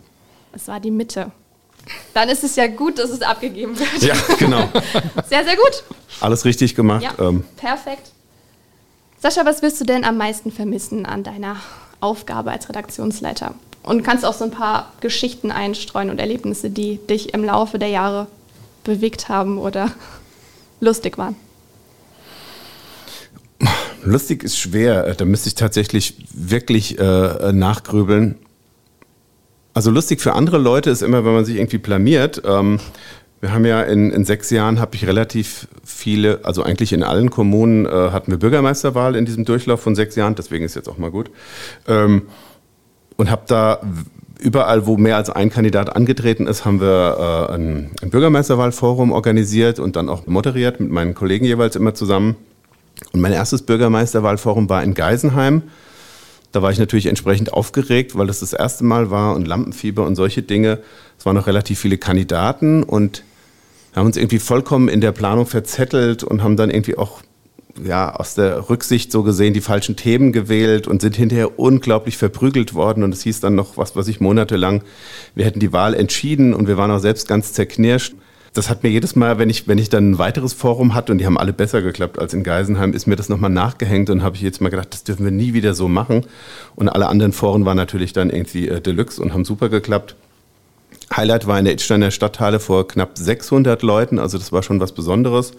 Es 0.52 0.66
war 0.66 0.80
die 0.80 0.90
Mitte. 0.90 1.30
Dann 2.12 2.28
ist 2.28 2.42
es 2.42 2.56
ja 2.56 2.66
gut, 2.66 2.98
dass 2.98 3.10
es 3.10 3.22
abgegeben 3.22 3.78
wird. 3.78 4.02
Ja, 4.02 4.14
genau. 4.36 4.68
Sehr, 5.28 5.44
sehr 5.44 5.54
gut. 5.56 5.84
Alles 6.20 6.44
richtig 6.44 6.74
gemacht. 6.74 7.04
Ja, 7.04 7.12
Ähm, 7.24 7.44
perfekt. 7.56 8.10
Sascha, 9.20 9.44
was 9.44 9.62
wirst 9.62 9.80
du 9.80 9.84
denn 9.84 10.02
am 10.04 10.16
meisten 10.16 10.50
vermissen 10.50 11.06
an 11.06 11.22
deiner 11.22 11.56
Aufgabe 12.00 12.50
als 12.50 12.68
Redaktionsleiter? 12.68 13.54
Und 13.84 14.02
kannst 14.02 14.24
auch 14.26 14.34
so 14.34 14.44
ein 14.44 14.50
paar 14.50 14.92
Geschichten 15.00 15.52
einstreuen 15.52 16.10
und 16.10 16.18
Erlebnisse, 16.18 16.68
die 16.68 16.98
dich 17.06 17.32
im 17.32 17.44
Laufe 17.44 17.78
der 17.78 17.88
Jahre 17.88 18.26
bewegt 18.82 19.28
haben 19.28 19.58
oder 19.58 19.92
lustig 20.80 21.18
waren. 21.18 21.36
lustig 24.04 24.42
ist 24.42 24.58
schwer. 24.58 25.06
Äh, 25.06 25.14
Da 25.14 25.24
müsste 25.24 25.48
ich 25.48 25.54
tatsächlich 25.54 26.14
wirklich 26.32 26.98
äh, 26.98 27.52
nachgrübeln. 27.52 28.36
Also 29.74 29.90
lustig 29.90 30.20
für 30.20 30.32
andere 30.32 30.58
Leute 30.58 30.90
ist 30.90 31.02
immer, 31.02 31.24
wenn 31.24 31.34
man 31.34 31.44
sich 31.44 31.56
irgendwie 31.56 31.78
blamiert. 31.78 32.42
Ähm, 32.44 32.80
wir 33.40 33.52
haben 33.52 33.64
ja 33.64 33.82
in, 33.82 34.10
in 34.10 34.24
sechs 34.24 34.50
Jahren 34.50 34.80
habe 34.80 34.96
ich 34.96 35.06
relativ 35.06 35.68
viele, 35.84 36.44
also 36.44 36.64
eigentlich 36.64 36.92
in 36.92 37.04
allen 37.04 37.30
Kommunen 37.30 37.86
äh, 37.86 37.90
hatten 38.10 38.32
wir 38.32 38.38
Bürgermeisterwahl 38.38 39.14
in 39.14 39.24
diesem 39.24 39.44
Durchlauf 39.44 39.80
von 39.80 39.94
sechs 39.94 40.16
Jahren, 40.16 40.34
deswegen 40.34 40.64
ist 40.64 40.74
jetzt 40.74 40.88
auch 40.88 40.98
mal 40.98 41.12
gut. 41.12 41.30
Ähm, 41.86 42.22
und 43.16 43.30
habe 43.30 43.42
da 43.46 43.80
überall, 44.38 44.86
wo 44.86 44.96
mehr 44.96 45.16
als 45.16 45.30
ein 45.30 45.50
Kandidat 45.50 45.94
angetreten 45.94 46.46
ist, 46.46 46.64
haben 46.64 46.80
wir 46.80 47.48
äh, 47.50 47.54
ein, 47.54 47.90
ein 48.02 48.10
Bürgermeisterwahlforum 48.10 49.12
organisiert 49.12 49.78
und 49.78 49.96
dann 49.96 50.08
auch 50.08 50.26
moderiert 50.26 50.80
mit 50.80 50.90
meinen 50.90 51.14
Kollegen 51.14 51.44
jeweils 51.44 51.76
immer 51.76 51.94
zusammen. 51.94 52.36
Und 53.12 53.20
mein 53.20 53.32
erstes 53.32 53.62
Bürgermeisterwahlforum 53.62 54.68
war 54.68 54.82
in 54.82 54.94
Geisenheim. 54.94 55.62
Da 56.52 56.62
war 56.62 56.70
ich 56.70 56.78
natürlich 56.78 57.06
entsprechend 57.06 57.52
aufgeregt, 57.52 58.16
weil 58.16 58.26
das 58.26 58.40
das 58.40 58.52
erste 58.52 58.84
Mal 58.84 59.10
war 59.10 59.34
und 59.34 59.46
Lampenfieber 59.46 60.06
und 60.06 60.16
solche 60.16 60.42
Dinge. 60.42 60.78
Es 61.18 61.26
waren 61.26 61.36
noch 61.36 61.46
relativ 61.46 61.78
viele 61.78 61.98
Kandidaten 61.98 62.82
und 62.82 63.22
haben 63.94 64.06
uns 64.06 64.16
irgendwie 64.16 64.38
vollkommen 64.38 64.88
in 64.88 65.00
der 65.00 65.12
Planung 65.12 65.46
verzettelt 65.46 66.24
und 66.24 66.42
haben 66.42 66.56
dann 66.56 66.70
irgendwie 66.70 66.96
auch 66.96 67.22
ja, 67.84 68.14
aus 68.14 68.34
der 68.34 68.68
Rücksicht 68.68 69.12
so 69.12 69.22
gesehen 69.22 69.54
die 69.54 69.60
falschen 69.60 69.96
Themen 69.96 70.32
gewählt 70.32 70.86
und 70.86 71.00
sind 71.00 71.16
hinterher 71.16 71.58
unglaublich 71.58 72.16
verprügelt 72.16 72.74
worden. 72.74 73.02
Und 73.02 73.12
es 73.12 73.22
hieß 73.22 73.40
dann 73.40 73.54
noch, 73.54 73.76
was 73.76 73.96
weiß 73.96 74.08
ich, 74.08 74.20
monatelang, 74.20 74.82
wir 75.34 75.44
hätten 75.44 75.60
die 75.60 75.72
Wahl 75.72 75.94
entschieden 75.94 76.54
und 76.54 76.68
wir 76.68 76.76
waren 76.76 76.90
auch 76.90 76.98
selbst 76.98 77.28
ganz 77.28 77.52
zerknirscht. 77.52 78.14
Das 78.54 78.70
hat 78.70 78.82
mir 78.82 78.88
jedes 78.88 79.14
Mal, 79.14 79.38
wenn 79.38 79.50
ich, 79.50 79.68
wenn 79.68 79.78
ich 79.78 79.88
dann 79.88 80.12
ein 80.12 80.18
weiteres 80.18 80.52
Forum 80.52 80.94
hatte 80.94 81.12
und 81.12 81.18
die 81.18 81.26
haben 81.26 81.38
alle 81.38 81.52
besser 81.52 81.82
geklappt 81.82 82.18
als 82.18 82.34
in 82.34 82.42
Geisenheim, 82.42 82.92
ist 82.92 83.06
mir 83.06 83.16
das 83.16 83.28
nochmal 83.28 83.50
nachgehängt 83.50 84.10
und 84.10 84.22
habe 84.22 84.36
ich 84.36 84.42
jetzt 84.42 84.60
mal 84.60 84.70
gedacht, 84.70 84.92
das 84.92 85.04
dürfen 85.04 85.24
wir 85.24 85.30
nie 85.30 85.52
wieder 85.52 85.74
so 85.74 85.86
machen. 85.86 86.26
Und 86.74 86.88
alle 86.88 87.08
anderen 87.08 87.32
Foren 87.32 87.64
waren 87.66 87.76
natürlich 87.76 88.12
dann 88.12 88.30
irgendwie 88.30 88.68
äh, 88.68 88.80
Deluxe 88.80 89.22
und 89.22 89.32
haben 89.32 89.44
super 89.44 89.68
geklappt. 89.68 90.16
Highlight 91.14 91.46
war 91.46 91.58
in 91.58 91.66
der 91.66 91.74
Idsteiner 91.74 92.10
Stadthalle 92.10 92.60
vor 92.60 92.88
knapp 92.88 93.16
600 93.16 93.82
Leuten, 93.82 94.18
also 94.18 94.38
das 94.38 94.52
war 94.52 94.62
schon 94.62 94.80
was 94.80 94.92
Besonderes. 94.92 95.52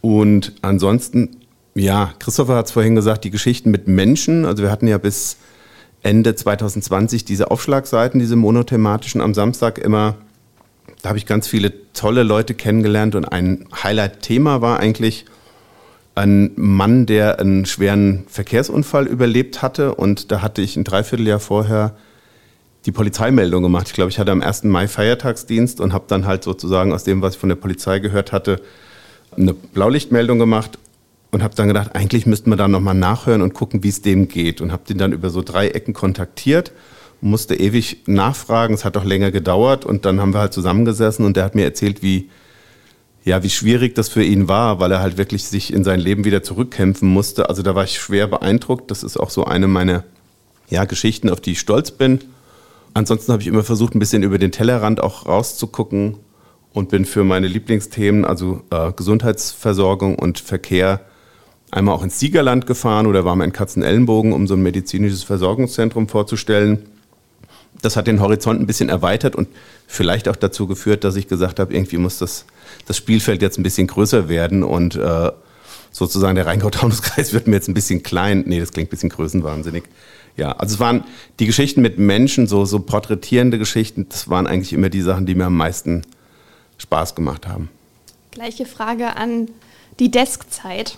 Und 0.00 0.52
ansonsten, 0.62 1.36
ja, 1.74 2.12
Christopher 2.18 2.56
hat 2.56 2.66
es 2.66 2.72
vorhin 2.72 2.94
gesagt, 2.94 3.24
die 3.24 3.30
Geschichten 3.30 3.70
mit 3.70 3.88
Menschen. 3.88 4.44
Also 4.44 4.62
wir 4.62 4.70
hatten 4.70 4.86
ja 4.86 4.98
bis 4.98 5.36
Ende 6.02 6.34
2020 6.34 7.24
diese 7.24 7.50
Aufschlagseiten, 7.50 8.18
diese 8.20 8.36
monothematischen 8.36 9.20
am 9.20 9.34
Samstag 9.34 9.78
immer. 9.78 10.16
Da 11.02 11.10
habe 11.10 11.18
ich 11.18 11.26
ganz 11.26 11.46
viele 11.46 11.72
tolle 11.92 12.22
Leute 12.22 12.54
kennengelernt 12.54 13.14
und 13.14 13.24
ein 13.24 13.66
Highlight-Thema 13.82 14.60
war 14.60 14.80
eigentlich 14.80 15.26
ein 16.14 16.52
Mann, 16.56 17.06
der 17.06 17.38
einen 17.38 17.64
schweren 17.66 18.24
Verkehrsunfall 18.28 19.06
überlebt 19.06 19.62
hatte. 19.62 19.94
Und 19.94 20.30
da 20.32 20.42
hatte 20.42 20.60
ich 20.62 20.76
ein 20.76 20.84
Dreivierteljahr 20.84 21.40
vorher 21.40 21.96
die 22.86 22.92
Polizeimeldung 22.92 23.62
gemacht. 23.62 23.88
Ich 23.88 23.94
glaube, 23.94 24.10
ich 24.10 24.18
hatte 24.18 24.32
am 24.32 24.42
1. 24.42 24.64
Mai 24.64 24.88
Feiertagsdienst 24.88 25.80
und 25.80 25.92
habe 25.92 26.04
dann 26.08 26.26
halt 26.26 26.44
sozusagen 26.44 26.92
aus 26.92 27.04
dem, 27.04 27.22
was 27.22 27.34
ich 27.34 27.40
von 27.40 27.48
der 27.48 27.56
Polizei 27.56 27.98
gehört 27.98 28.32
hatte, 28.32 28.60
eine 29.36 29.54
Blaulichtmeldung 29.54 30.38
gemacht 30.38 30.78
und 31.30 31.42
habe 31.42 31.54
dann 31.54 31.68
gedacht, 31.68 31.94
eigentlich 31.94 32.26
müssten 32.26 32.50
wir 32.50 32.56
da 32.56 32.68
nochmal 32.68 32.94
nachhören 32.94 33.42
und 33.42 33.54
gucken, 33.54 33.82
wie 33.82 33.88
es 33.88 34.02
dem 34.02 34.28
geht. 34.28 34.60
Und 34.60 34.72
habe 34.72 34.82
den 34.88 34.98
dann 34.98 35.12
über 35.12 35.30
so 35.30 35.42
drei 35.42 35.68
Ecken 35.68 35.94
kontaktiert, 35.94 36.72
musste 37.20 37.54
ewig 37.54 38.02
nachfragen, 38.06 38.74
es 38.74 38.84
hat 38.84 38.96
auch 38.96 39.04
länger 39.04 39.30
gedauert 39.30 39.84
und 39.84 40.04
dann 40.04 40.20
haben 40.20 40.34
wir 40.34 40.40
halt 40.40 40.52
zusammengesessen 40.52 41.24
und 41.24 41.36
der 41.36 41.44
hat 41.44 41.54
mir 41.54 41.64
erzählt, 41.64 42.02
wie, 42.02 42.30
ja, 43.24 43.42
wie 43.42 43.50
schwierig 43.50 43.94
das 43.94 44.08
für 44.08 44.24
ihn 44.24 44.48
war, 44.48 44.80
weil 44.80 44.90
er 44.90 45.00
halt 45.00 45.18
wirklich 45.18 45.44
sich 45.44 45.72
in 45.72 45.84
sein 45.84 46.00
Leben 46.00 46.24
wieder 46.24 46.42
zurückkämpfen 46.42 47.08
musste. 47.08 47.48
Also 47.48 47.62
da 47.62 47.74
war 47.74 47.84
ich 47.84 47.98
schwer 47.98 48.26
beeindruckt. 48.26 48.90
Das 48.90 49.02
ist 49.02 49.18
auch 49.18 49.30
so 49.30 49.44
eine 49.44 49.68
meiner 49.68 50.04
ja, 50.70 50.84
Geschichten, 50.84 51.28
auf 51.28 51.40
die 51.40 51.52
ich 51.52 51.60
stolz 51.60 51.90
bin. 51.90 52.20
Ansonsten 52.94 53.32
habe 53.32 53.42
ich 53.42 53.48
immer 53.48 53.62
versucht, 53.62 53.94
ein 53.94 53.98
bisschen 53.98 54.22
über 54.22 54.38
den 54.38 54.50
Tellerrand 54.50 55.00
auch 55.00 55.26
rauszugucken 55.26 56.16
und 56.72 56.88
bin 56.88 57.04
für 57.04 57.24
meine 57.24 57.48
Lieblingsthemen, 57.48 58.24
also 58.24 58.62
äh, 58.70 58.92
Gesundheitsversorgung 58.92 60.16
und 60.16 60.38
Verkehr, 60.38 61.00
einmal 61.70 61.94
auch 61.94 62.02
ins 62.02 62.18
Siegerland 62.18 62.66
gefahren 62.66 63.06
oder 63.06 63.24
war 63.24 63.36
mal 63.36 63.44
in 63.44 63.52
Katzenellenbogen, 63.52 64.32
um 64.32 64.46
so 64.46 64.54
ein 64.54 64.62
medizinisches 64.62 65.22
Versorgungszentrum 65.22 66.08
vorzustellen. 66.08 66.86
Das 67.82 67.96
hat 67.96 68.06
den 68.06 68.20
Horizont 68.20 68.60
ein 68.60 68.66
bisschen 68.66 68.88
erweitert 68.88 69.36
und 69.36 69.48
vielleicht 69.86 70.28
auch 70.28 70.36
dazu 70.36 70.66
geführt, 70.66 71.04
dass 71.04 71.16
ich 71.16 71.28
gesagt 71.28 71.58
habe, 71.58 71.72
irgendwie 71.72 71.96
muss 71.96 72.18
das, 72.18 72.44
das 72.86 72.96
Spielfeld 72.96 73.42
jetzt 73.42 73.58
ein 73.58 73.62
bisschen 73.62 73.86
größer 73.86 74.28
werden 74.28 74.62
und 74.62 74.96
äh, 74.96 75.30
sozusagen 75.90 76.34
der 76.34 76.46
Rheingau-Taunus-Kreis 76.46 77.32
wird 77.32 77.46
mir 77.46 77.56
jetzt 77.56 77.68
ein 77.68 77.74
bisschen 77.74 78.02
klein. 78.02 78.44
Nee, 78.46 78.60
das 78.60 78.72
klingt 78.72 78.88
ein 78.88 78.90
bisschen 78.90 79.08
größenwahnsinnig. 79.08 79.84
Ja, 80.36 80.52
also 80.52 80.74
es 80.74 80.80
waren 80.80 81.04
die 81.38 81.46
Geschichten 81.46 81.82
mit 81.82 81.98
Menschen, 81.98 82.46
so, 82.46 82.64
so 82.64 82.80
porträtierende 82.80 83.58
Geschichten, 83.58 84.06
das 84.08 84.28
waren 84.28 84.46
eigentlich 84.46 84.72
immer 84.72 84.88
die 84.88 85.02
Sachen, 85.02 85.26
die 85.26 85.34
mir 85.34 85.46
am 85.46 85.56
meisten 85.56 86.02
Spaß 86.80 87.14
gemacht 87.14 87.46
haben. 87.46 87.68
Gleiche 88.30 88.66
Frage 88.66 89.16
an 89.16 89.48
die 89.98 90.10
Deskzeit. 90.10 90.96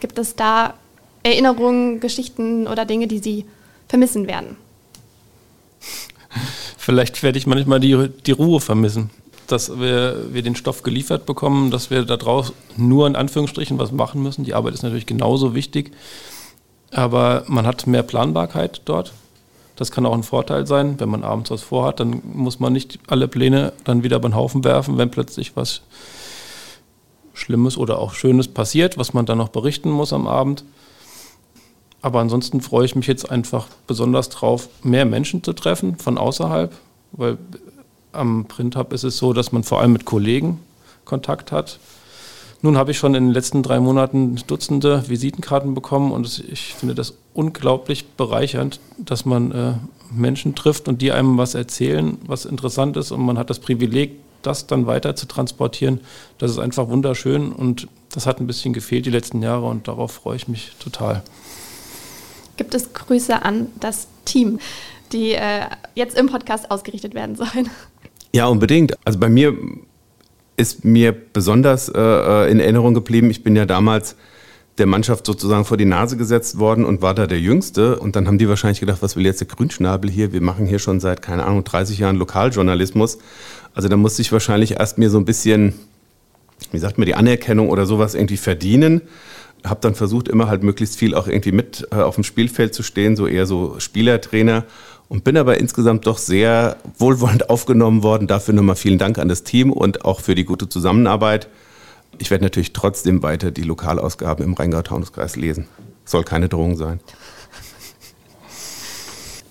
Gibt 0.00 0.18
es 0.18 0.36
da 0.36 0.74
Erinnerungen, 1.22 2.00
Geschichten 2.00 2.66
oder 2.66 2.84
Dinge, 2.84 3.06
die 3.06 3.18
Sie 3.18 3.44
vermissen 3.88 4.26
werden? 4.26 4.56
Vielleicht 6.78 7.22
werde 7.22 7.38
ich 7.38 7.46
manchmal 7.46 7.80
die, 7.80 8.08
die 8.26 8.32
Ruhe 8.32 8.60
vermissen, 8.60 9.10
dass 9.46 9.78
wir, 9.78 10.32
wir 10.32 10.42
den 10.42 10.56
Stoff 10.56 10.82
geliefert 10.82 11.26
bekommen, 11.26 11.70
dass 11.70 11.90
wir 11.90 12.04
da 12.04 12.16
draus 12.16 12.52
nur 12.76 13.06
in 13.06 13.16
Anführungsstrichen 13.16 13.78
was 13.78 13.92
machen 13.92 14.22
müssen. 14.22 14.44
Die 14.44 14.54
Arbeit 14.54 14.74
ist 14.74 14.82
natürlich 14.82 15.06
genauso 15.06 15.54
wichtig, 15.54 15.92
aber 16.90 17.44
man 17.48 17.66
hat 17.66 17.86
mehr 17.86 18.02
Planbarkeit 18.02 18.82
dort. 18.86 19.12
Das 19.78 19.92
kann 19.92 20.04
auch 20.06 20.12
ein 20.12 20.24
Vorteil 20.24 20.66
sein, 20.66 20.98
wenn 20.98 21.08
man 21.08 21.22
abends 21.22 21.52
was 21.52 21.62
vorhat, 21.62 22.00
dann 22.00 22.20
muss 22.32 22.58
man 22.58 22.72
nicht 22.72 22.98
alle 23.06 23.28
Pläne 23.28 23.72
dann 23.84 24.02
wieder 24.02 24.18
den 24.18 24.34
Haufen 24.34 24.64
werfen, 24.64 24.98
wenn 24.98 25.12
plötzlich 25.12 25.54
was 25.54 25.82
Schlimmes 27.32 27.78
oder 27.78 28.00
auch 28.00 28.12
Schönes 28.12 28.48
passiert, 28.48 28.98
was 28.98 29.14
man 29.14 29.24
dann 29.24 29.38
noch 29.38 29.50
berichten 29.50 29.90
muss 29.90 30.12
am 30.12 30.26
Abend. 30.26 30.64
Aber 32.02 32.18
ansonsten 32.18 32.60
freue 32.60 32.86
ich 32.86 32.96
mich 32.96 33.06
jetzt 33.06 33.30
einfach 33.30 33.68
besonders 33.86 34.30
drauf, 34.30 34.68
mehr 34.82 35.04
Menschen 35.04 35.44
zu 35.44 35.52
treffen 35.52 35.96
von 35.96 36.18
außerhalb, 36.18 36.74
weil 37.12 37.38
am 38.10 38.46
Print 38.46 38.74
Hub 38.74 38.92
ist 38.92 39.04
es 39.04 39.16
so, 39.16 39.32
dass 39.32 39.52
man 39.52 39.62
vor 39.62 39.80
allem 39.80 39.92
mit 39.92 40.04
Kollegen 40.04 40.58
Kontakt 41.04 41.52
hat. 41.52 41.78
Nun 42.60 42.76
habe 42.76 42.90
ich 42.90 42.98
schon 42.98 43.14
in 43.14 43.26
den 43.26 43.32
letzten 43.32 43.62
drei 43.62 43.78
Monaten 43.78 44.36
Dutzende 44.46 45.08
Visitenkarten 45.08 45.74
bekommen 45.74 46.10
und 46.10 46.44
ich 46.50 46.74
finde 46.74 46.94
das 46.94 47.14
unglaublich 47.32 48.06
bereichernd, 48.08 48.80
dass 48.98 49.24
man 49.24 49.52
äh, 49.52 49.74
Menschen 50.10 50.56
trifft 50.56 50.88
und 50.88 51.00
die 51.00 51.12
einem 51.12 51.38
was 51.38 51.54
erzählen, 51.54 52.18
was 52.26 52.44
interessant 52.44 52.96
ist 52.96 53.12
und 53.12 53.20
man 53.20 53.38
hat 53.38 53.48
das 53.48 53.60
Privileg, 53.60 54.16
das 54.42 54.66
dann 54.66 54.86
weiter 54.86 55.14
zu 55.14 55.26
transportieren. 55.26 56.00
Das 56.38 56.50
ist 56.50 56.58
einfach 56.58 56.88
wunderschön 56.88 57.52
und 57.52 57.86
das 58.12 58.26
hat 58.26 58.40
ein 58.40 58.48
bisschen 58.48 58.72
gefehlt 58.72 59.06
die 59.06 59.10
letzten 59.10 59.40
Jahre 59.40 59.66
und 59.66 59.86
darauf 59.86 60.10
freue 60.10 60.36
ich 60.36 60.48
mich 60.48 60.72
total. 60.80 61.22
Gibt 62.56 62.74
es 62.74 62.92
Grüße 62.92 63.40
an 63.40 63.68
das 63.78 64.08
Team, 64.24 64.58
die 65.12 65.32
äh, 65.32 65.66
jetzt 65.94 66.18
im 66.18 66.26
Podcast 66.26 66.72
ausgerichtet 66.72 67.14
werden 67.14 67.36
sollen? 67.36 67.70
Ja, 68.34 68.46
unbedingt. 68.46 68.94
Also 69.04 69.18
bei 69.18 69.28
mir 69.28 69.56
ist 70.58 70.84
mir 70.84 71.12
besonders 71.12 71.88
äh, 71.88 72.00
äh, 72.00 72.50
in 72.50 72.60
Erinnerung 72.60 72.92
geblieben. 72.92 73.30
Ich 73.30 73.42
bin 73.42 73.54
ja 73.56 73.64
damals 73.64 74.16
der 74.78 74.86
Mannschaft 74.86 75.26
sozusagen 75.26 75.64
vor 75.64 75.76
die 75.76 75.84
Nase 75.84 76.16
gesetzt 76.16 76.58
worden 76.58 76.84
und 76.84 77.02
war 77.02 77.14
da 77.14 77.26
der 77.26 77.40
Jüngste. 77.40 77.98
Und 77.98 78.16
dann 78.16 78.26
haben 78.26 78.38
die 78.38 78.48
wahrscheinlich 78.48 78.80
gedacht, 78.80 78.98
was 79.00 79.16
will 79.16 79.24
jetzt 79.24 79.40
der 79.40 79.46
Grünschnabel 79.46 80.10
hier? 80.10 80.32
Wir 80.32 80.40
machen 80.40 80.66
hier 80.66 80.78
schon 80.78 81.00
seit, 81.00 81.22
keine 81.22 81.44
Ahnung, 81.44 81.64
30 81.64 81.98
Jahren 81.98 82.16
Lokaljournalismus. 82.16 83.18
Also 83.74 83.88
da 83.88 83.96
musste 83.96 84.22
ich 84.22 84.32
wahrscheinlich 84.32 84.72
erst 84.72 84.98
mir 84.98 85.10
so 85.10 85.18
ein 85.18 85.24
bisschen, 85.24 85.74
wie 86.72 86.78
sagt 86.78 86.98
man, 86.98 87.06
die 87.06 87.14
Anerkennung 87.14 87.70
oder 87.70 87.86
sowas 87.86 88.14
irgendwie 88.14 88.36
verdienen. 88.36 89.02
Habe 89.64 89.80
dann 89.80 89.94
versucht, 89.94 90.28
immer 90.28 90.48
halt 90.48 90.62
möglichst 90.62 90.96
viel 90.96 91.14
auch 91.14 91.26
irgendwie 91.26 91.52
mit 91.52 91.86
äh, 91.90 91.96
auf 91.96 92.14
dem 92.14 92.24
Spielfeld 92.24 92.74
zu 92.74 92.82
stehen, 92.82 93.16
so 93.16 93.26
eher 93.26 93.46
so 93.46 93.78
Spielertrainer 93.78 94.64
und 95.08 95.24
bin 95.24 95.36
aber 95.36 95.58
insgesamt 95.58 96.06
doch 96.06 96.18
sehr 96.18 96.76
wohlwollend 96.98 97.50
aufgenommen 97.50 98.02
worden. 98.02 98.26
Dafür 98.26 98.54
nochmal 98.54 98.76
vielen 98.76 98.98
Dank 98.98 99.18
an 99.18 99.28
das 99.28 99.42
Team 99.42 99.72
und 99.72 100.04
auch 100.04 100.20
für 100.20 100.34
die 100.34 100.44
gute 100.44 100.68
Zusammenarbeit. 100.68 101.48
Ich 102.18 102.30
werde 102.30 102.44
natürlich 102.44 102.72
trotzdem 102.72 103.22
weiter 103.22 103.50
die 103.50 103.62
Lokalausgaben 103.62 104.44
im 104.44 104.54
Rheingau-Taunus-Kreis 104.54 105.36
lesen. 105.36 105.66
Soll 106.04 106.24
keine 106.24 106.48
Drohung 106.48 106.76
sein. 106.76 107.00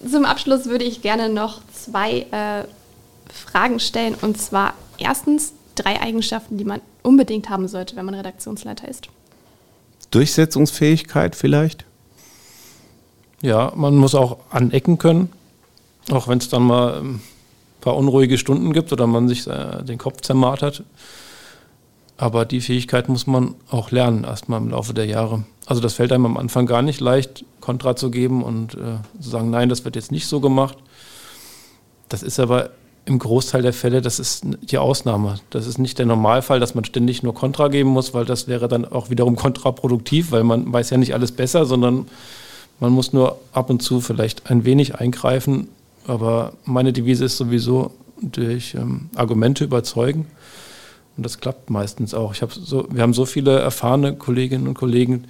Zum 0.09 0.25
Abschluss 0.25 0.65
würde 0.65 0.85
ich 0.85 1.01
gerne 1.01 1.29
noch 1.29 1.61
zwei 1.73 2.25
äh, 2.31 2.63
Fragen 3.31 3.79
stellen. 3.79 4.15
Und 4.21 4.39
zwar 4.39 4.73
erstens 4.97 5.53
drei 5.75 6.01
Eigenschaften, 6.01 6.57
die 6.57 6.65
man 6.65 6.81
unbedingt 7.03 7.49
haben 7.49 7.67
sollte, 7.67 7.95
wenn 7.95 8.05
man 8.05 8.15
Redaktionsleiter 8.15 8.87
ist. 8.87 9.07
Durchsetzungsfähigkeit 10.11 11.35
vielleicht? 11.35 11.85
Ja, 13.41 13.71
man 13.75 13.95
muss 13.95 14.15
auch 14.15 14.37
anecken 14.49 14.97
können. 14.97 15.31
Auch 16.11 16.27
wenn 16.27 16.37
es 16.37 16.49
dann 16.49 16.63
mal 16.63 17.01
ein 17.01 17.21
paar 17.81 17.97
unruhige 17.97 18.37
Stunden 18.37 18.73
gibt 18.73 18.91
oder 18.93 19.07
man 19.07 19.27
sich 19.27 19.47
äh, 19.47 19.83
den 19.83 19.97
Kopf 19.97 20.21
zermartert. 20.21 20.83
Aber 22.17 22.45
die 22.45 22.61
Fähigkeit 22.61 23.09
muss 23.09 23.27
man 23.27 23.55
auch 23.69 23.91
lernen, 23.91 24.23
erstmal 24.23 24.59
im 24.59 24.69
Laufe 24.69 24.93
der 24.93 25.05
Jahre. 25.05 25.43
Also 25.65 25.81
das 25.81 25.93
fällt 25.93 26.11
einem 26.11 26.25
am 26.25 26.37
Anfang 26.37 26.65
gar 26.65 26.81
nicht 26.81 26.99
leicht, 26.99 27.45
Kontra 27.61 27.95
zu 27.95 28.09
geben 28.09 28.43
und 28.43 28.73
äh, 28.73 29.21
zu 29.21 29.29
sagen, 29.29 29.49
nein, 29.49 29.69
das 29.69 29.85
wird 29.85 29.95
jetzt 29.95 30.11
nicht 30.11 30.27
so 30.27 30.39
gemacht. 30.39 30.77
Das 32.09 32.23
ist 32.23 32.39
aber 32.39 32.71
im 33.05 33.19
Großteil 33.19 33.61
der 33.61 33.73
Fälle, 33.73 34.01
das 34.01 34.19
ist 34.19 34.45
die 34.61 34.77
Ausnahme. 34.77 35.39
Das 35.49 35.67
ist 35.67 35.77
nicht 35.77 35.99
der 35.99 36.05
Normalfall, 36.05 36.59
dass 36.59 36.75
man 36.75 36.85
ständig 36.85 37.23
nur 37.23 37.33
Kontra 37.33 37.67
geben 37.67 37.89
muss, 37.89 38.13
weil 38.13 38.25
das 38.25 38.47
wäre 38.47 38.67
dann 38.67 38.85
auch 38.85 39.09
wiederum 39.09 39.35
kontraproduktiv, 39.37 40.31
weil 40.31 40.43
man 40.43 40.71
weiß 40.71 40.89
ja 40.89 40.97
nicht 40.97 41.13
alles 41.13 41.31
besser, 41.31 41.65
sondern 41.65 42.07
man 42.79 42.91
muss 42.91 43.13
nur 43.13 43.39
ab 43.53 43.69
und 43.69 43.81
zu 43.81 44.01
vielleicht 44.01 44.49
ein 44.49 44.65
wenig 44.65 44.95
eingreifen 44.95 45.69
aber 46.07 46.53
meine 46.65 46.93
Devise 46.93 47.25
ist 47.25 47.37
sowieso 47.37 47.91
durch 48.21 48.73
ähm, 48.73 49.09
Argumente 49.15 49.63
überzeugen. 49.63 50.25
Und 51.17 51.25
das 51.25 51.39
klappt 51.39 51.69
meistens 51.69 52.13
auch. 52.13 52.33
Ich 52.33 52.41
hab 52.41 52.53
so, 52.53 52.87
wir 52.91 53.01
haben 53.01 53.13
so 53.13 53.25
viele 53.25 53.59
erfahrene 53.59 54.15
Kolleginnen 54.15 54.67
und 54.67 54.75
Kollegen, 54.75 55.25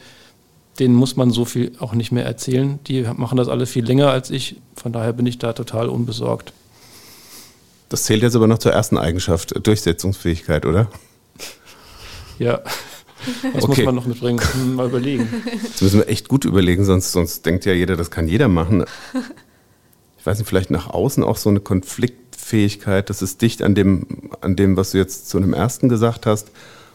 denen 0.79 0.95
muss 0.95 1.15
man 1.15 1.31
so 1.31 1.45
viel 1.45 1.71
auch 1.79 1.93
nicht 1.93 2.11
mehr 2.11 2.25
erzählen. 2.25 2.79
Die 2.87 3.03
machen 3.15 3.37
das 3.37 3.47
alle 3.47 3.65
viel 3.65 3.85
länger 3.85 4.09
als 4.09 4.29
ich. 4.29 4.57
Von 4.75 4.91
daher 4.93 5.13
bin 5.13 5.25
ich 5.25 5.39
da 5.39 5.53
total 5.53 5.89
unbesorgt. 5.89 6.53
Das 7.89 8.03
zählt 8.03 8.21
jetzt 8.21 8.35
aber 8.35 8.47
noch 8.47 8.59
zur 8.59 8.73
ersten 8.73 8.97
Eigenschaft, 8.97 9.65
Durchsetzungsfähigkeit, 9.65 10.65
oder? 10.65 10.89
Ja. 12.37 12.61
Das 13.53 13.63
okay. 13.63 13.67
muss 13.67 13.85
man 13.85 13.95
noch 13.95 14.05
mitbringen. 14.05 14.39
Mal 14.75 14.87
überlegen. 14.87 15.27
Das 15.71 15.81
müssen 15.81 15.99
wir 15.99 16.07
echt 16.09 16.27
gut 16.27 16.45
überlegen, 16.45 16.85
sonst, 16.85 17.13
sonst 17.13 17.45
denkt 17.45 17.65
ja 17.65 17.73
jeder, 17.73 17.95
das 17.95 18.11
kann 18.11 18.27
jeder 18.27 18.47
machen 18.47 18.85
weiß 20.27 20.39
nicht, 20.39 20.47
vielleicht 20.47 20.71
nach 20.71 20.89
außen 20.89 21.23
auch 21.23 21.37
so 21.37 21.49
eine 21.49 21.61
Konfliktfähigkeit, 21.61 23.09
das 23.09 23.21
ist 23.21 23.41
dicht 23.41 23.63
an 23.63 23.73
dem, 23.73 24.05
an 24.41 24.55
dem, 24.55 24.77
was 24.77 24.91
du 24.91 24.97
jetzt 24.97 25.29
zu 25.29 25.37
einem 25.37 25.53
ersten 25.53 25.89
gesagt 25.89 26.25
hast, 26.25 26.51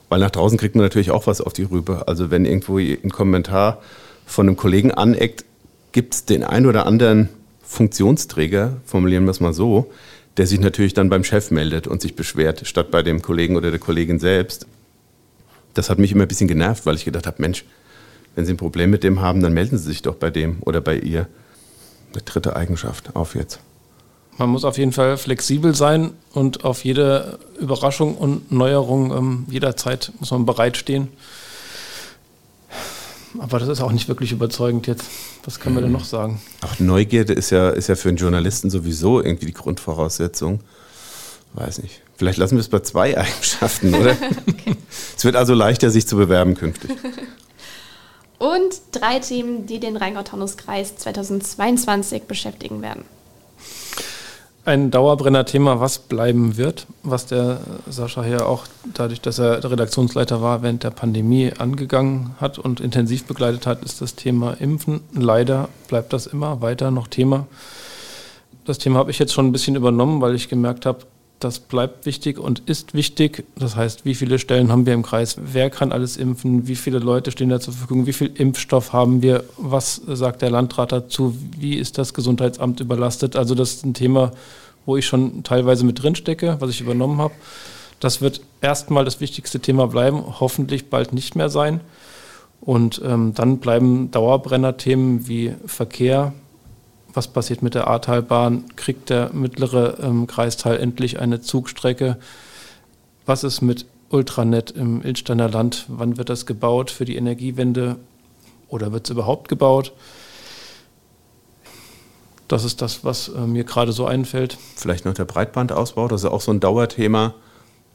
weil 0.09 0.21
nach 0.21 0.31
draußen 0.31 0.59
kriegt 0.59 0.75
man 0.77 0.85
natürlich 0.85 1.11
auch 1.11 1.27
was 1.27 1.41
auf 1.41 1.55
die 1.55 1.63
Rübe. 1.63 2.07
Also 2.07 2.31
wenn 2.31 2.45
irgendwo 2.45 2.77
ein 2.79 3.11
Kommentar 3.11 3.81
von 4.27 4.47
einem 4.47 4.57
Kollegen 4.57 4.93
aneckt, 4.93 5.47
gibt 5.93 6.15
es 6.15 6.25
den 6.27 6.45
einen 6.45 6.67
oder 6.67 6.87
anderen 6.87 7.31
Funktionsträger, 7.63 8.77
formulieren 8.85 9.25
wir 9.25 9.31
es 9.31 9.41
mal 9.41 9.55
so, 9.55 9.91
der 10.37 10.47
sich 10.47 10.61
natürlich 10.61 10.93
dann 10.93 11.09
beim 11.09 11.25
Chef 11.25 11.51
meldet 11.51 11.87
und 11.87 12.03
sich 12.03 12.15
beschwert, 12.15 12.67
statt 12.67 12.91
bei 12.91 13.03
dem 13.03 13.23
Kollegen 13.23 13.57
oder 13.57 13.71
der 13.71 13.81
Kollegin 13.81 14.19
selbst. 14.19 14.67
Das 15.73 15.89
hat 15.89 15.99
mich 15.99 16.13
immer 16.13 16.23
ein 16.23 16.29
bisschen 16.29 16.49
genervt, 16.49 16.85
weil 16.85 16.97
ich 16.97 17.07
gedacht 17.07 17.27
habe, 17.27 17.41
Mensch, 17.41 17.65
wenn 18.35 18.45
Sie 18.45 18.53
ein 18.53 18.59
Problem 18.59 18.91
mit 18.91 19.05
dem 19.05 19.21
haben, 19.21 19.43
dann 19.43 19.55
melden 19.55 19.79
Sie 19.79 19.85
sich 19.85 20.03
doch 20.03 20.17
bei 20.17 20.31
dem 20.31 20.59
oder 20.61 20.83
bei 20.83 20.99
ihr 20.99 21.27
eine 22.15 22.23
dritte 22.23 22.57
Eigenschaft. 22.57 23.15
Auf 23.15 23.35
jetzt. 23.35 23.61
Man 24.39 24.49
muss 24.49 24.65
auf 24.65 24.79
jeden 24.79 24.93
Fall 24.93 25.17
flexibel 25.19 25.75
sein 25.75 26.13
und 26.33 26.65
auf 26.65 26.85
jede 26.85 27.39
Überraschung 27.61 28.17
und 28.17 28.51
Neuerung 28.51 29.17
ähm, 29.17 29.47
jederzeit 29.49 30.13
muss 30.19 30.31
man 30.31 30.47
bereitstehen. 30.47 31.09
Aber 33.39 33.59
das 33.59 33.69
ist 33.69 33.81
auch 33.81 33.93
nicht 33.93 34.09
wirklich 34.09 34.33
überzeugend 34.33 34.87
jetzt. 34.87 35.05
Was 35.45 35.59
können 35.59 35.75
wir 35.75 35.83
denn 35.83 35.93
noch 35.93 36.05
sagen? 36.05 36.41
Auch 36.61 36.79
Neugierde 36.79 37.33
ist 37.33 37.51
ja, 37.51 37.71
ist 37.71 37.89
ja 37.89 37.95
für 37.95 38.09
einen 38.09 38.19
Journalisten 38.19 38.71
sowieso 38.71 39.23
irgendwie 39.23 39.47
die 39.47 39.55
Grundvoraussetzung. 39.55 40.61
Weiß 41.55 41.83
nicht. 41.83 42.01
Vielleicht 42.17 42.39
lassen 42.39 42.57
wir 42.57 42.61
es 42.61 42.69
bei 42.69 42.81
zwei 42.81 43.17
Eigenschaften, 43.19 43.95
oder? 43.95 44.17
okay. 44.49 44.77
Es 45.17 45.25
wird 45.25 45.37
also 45.37 45.55
leichter, 45.55 45.91
sich 45.91 46.07
zu 46.07 46.17
bewerben 46.17 46.55
künftig. 46.55 46.91
und 48.43 48.83
drei 48.91 49.21
Themen, 49.21 49.67
die 49.67 49.79
den 49.79 49.97
Rheingau-Taunus-Kreis 49.97 50.97
2022 50.97 52.25
beschäftigen 52.25 52.83
werden. 52.83 53.05
Ein 54.65 54.91
Dauerbrenner-Thema, 54.91 55.79
was 55.79 56.01
bleiben 56.01 56.57
wird, 56.57 56.87
was 57.05 57.27
der 57.27 57.61
Sascha 57.89 58.25
hier 58.25 58.49
auch 58.49 58.65
dadurch, 58.95 59.21
dass 59.21 59.39
er 59.39 59.63
Redaktionsleiter 59.63 60.43
war, 60.43 60.63
während 60.63 60.83
der 60.83 60.91
Pandemie 60.91 61.53
angegangen 61.57 62.35
hat 62.41 62.59
und 62.59 62.81
intensiv 62.81 63.25
begleitet 63.25 63.67
hat, 63.67 63.85
ist 63.85 64.01
das 64.01 64.17
Thema 64.17 64.55
Impfen. 64.55 65.03
Leider 65.13 65.69
bleibt 65.87 66.13
das 66.13 66.27
immer 66.27 66.61
weiter 66.61 66.91
noch 66.91 67.07
Thema. 67.07 67.47
Das 68.65 68.79
Thema 68.79 68.99
habe 68.99 69.13
ich 69.13 69.21
jetzt 69.21 69.33
schon 69.33 69.47
ein 69.47 69.53
bisschen 69.53 69.77
übernommen, 69.77 70.21
weil 70.21 70.35
ich 70.35 70.49
gemerkt 70.49 70.85
habe, 70.87 71.01
Das 71.43 71.59
bleibt 71.59 72.07
wichtig 72.07 72.39
und 72.39 72.61
ist 72.67 72.95
wichtig. 72.95 73.45
Das 73.57 73.75
heißt, 73.75 74.05
wie 74.05 74.15
viele 74.15 74.39
Stellen 74.39 74.71
haben 74.71 74.87
wir 74.87 74.95
im 74.95 75.03
Kreis? 75.03 75.37
Wer 75.43 75.71
kann 75.71 75.91
alles 75.91 76.17
impfen? 76.17 76.69
Wie 76.69 76.77
viele 76.77 77.01
Leute 77.01 77.33
stehen 77.33 77.49
da 77.49 77.59
zur 77.59 77.75
Verfügung? 77.75 78.07
Wie 78.07 78.13
viel 78.13 78.31
Impfstoff 78.33 78.93
haben 78.93 79.23
wir? 79.23 79.43
Was 79.57 80.01
sagt 80.07 80.43
der 80.43 80.51
Landrat 80.51 80.93
dazu? 80.93 81.37
Wie 81.59 81.75
ist 81.75 81.99
das 81.99 82.15
Gesundheitsamt 82.15 82.79
überlastet? 82.79 83.35
Also 83.35 83.57
das 83.57 83.73
ist 83.73 83.85
ein 83.85 83.93
Thema, 83.93 84.31
wo 84.87 84.97
ich 84.97 85.05
schon 85.05 85.43
teilweise 85.43 85.85
mit 85.85 86.01
drin 86.01 86.15
stecke, 86.15 86.59
was 86.61 86.71
ich 86.71 86.81
übernommen 86.81 87.19
habe. 87.19 87.35
Das 87.99 88.21
wird 88.21 88.41
erstmal 88.61 89.05
das 89.05 89.19
wichtigste 89.19 89.59
Thema 89.59 89.89
bleiben, 89.89 90.23
hoffentlich 90.39 90.91
bald 90.91 91.13
nicht 91.13 91.35
mehr 91.35 91.49
sein. 91.49 91.81
Und 92.61 93.03
ähm, 93.05 93.35
dann 93.35 93.59
bleiben 93.59 94.13
Dauerbrennerthemen 94.13 95.27
wie 95.27 95.57
Verkehr. 95.67 96.35
Was 97.15 97.29
passiert 97.29 97.63
mit 97.63 97.75
der 97.75 97.89
Ahrtalbahn? 97.89 98.65
Kriegt 98.77 99.11
der 99.11 99.33
mittlere 99.33 99.99
ähm, 100.03 100.27
Kreisteil 100.27 100.79
endlich 100.79 101.19
eine 101.21 101.41
Zugstrecke? 101.41 102.17
Was 103.27 103.45
ist 103.45 103.61
mit 103.61 103.87
Ultranet 104.09 104.71
im 104.71 105.03
Ilsteiner 105.03 105.49
Land? 105.49 105.87
Wann 105.89 106.17
wird 106.17 106.29
das 106.29 106.47
gebaut 106.47 106.91
für 106.91 107.05
die 107.05 107.17
Energiewende? 107.17 107.97
Oder 108.69 108.93
wird 108.93 109.07
es 109.07 109.11
überhaupt 109.11 109.49
gebaut? 109.49 109.93
Das 112.49 112.65
ist 112.65 112.83
das, 112.83 113.05
was 113.05 113.29
äh, 113.29 113.41
mir 113.41 113.65
gerade 113.65 113.93
so 113.93 114.07
einfällt. 114.07 114.59
Vielleicht 114.77 115.05
noch 115.05 115.15
der 115.15 115.25
Breitbandausbau, 115.25 116.09
das 116.09 116.23
ist 116.23 116.31
auch 116.31 116.41
so 116.41 116.53
ein 116.53 116.61
Dauerthema, 116.61 117.35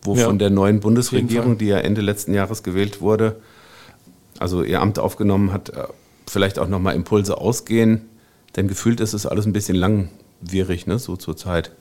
wo 0.02 0.16
ja, 0.16 0.26
von 0.26 0.40
der 0.40 0.50
neuen 0.50 0.80
Bundesregierung, 0.80 1.58
die 1.58 1.68
ja 1.68 1.78
Ende 1.78 2.02
letzten 2.02 2.34
Jahres 2.34 2.64
gewählt 2.64 3.02
wurde, 3.02 3.36
also 4.40 4.64
ihr 4.64 4.82
Amt 4.82 5.00
aufgenommen 5.00 5.52
hat, 5.52 5.70
äh, 5.70 5.84
vielleicht 6.28 6.60
auch 6.60 6.68
nochmal 6.68 6.96
Impulse 6.96 7.38
ausgehen. 7.38 8.10
Denn 8.58 8.68
gefühlt 8.68 9.00
ist 9.00 9.14
es 9.14 9.26
alles 9.26 9.46
ein 9.46 9.54
bisschen 9.54 9.78
langwierig, 9.78 10.88
ne, 10.88 11.00
so 11.00 11.16
zur 11.16 11.38
Zeit. 11.38 11.72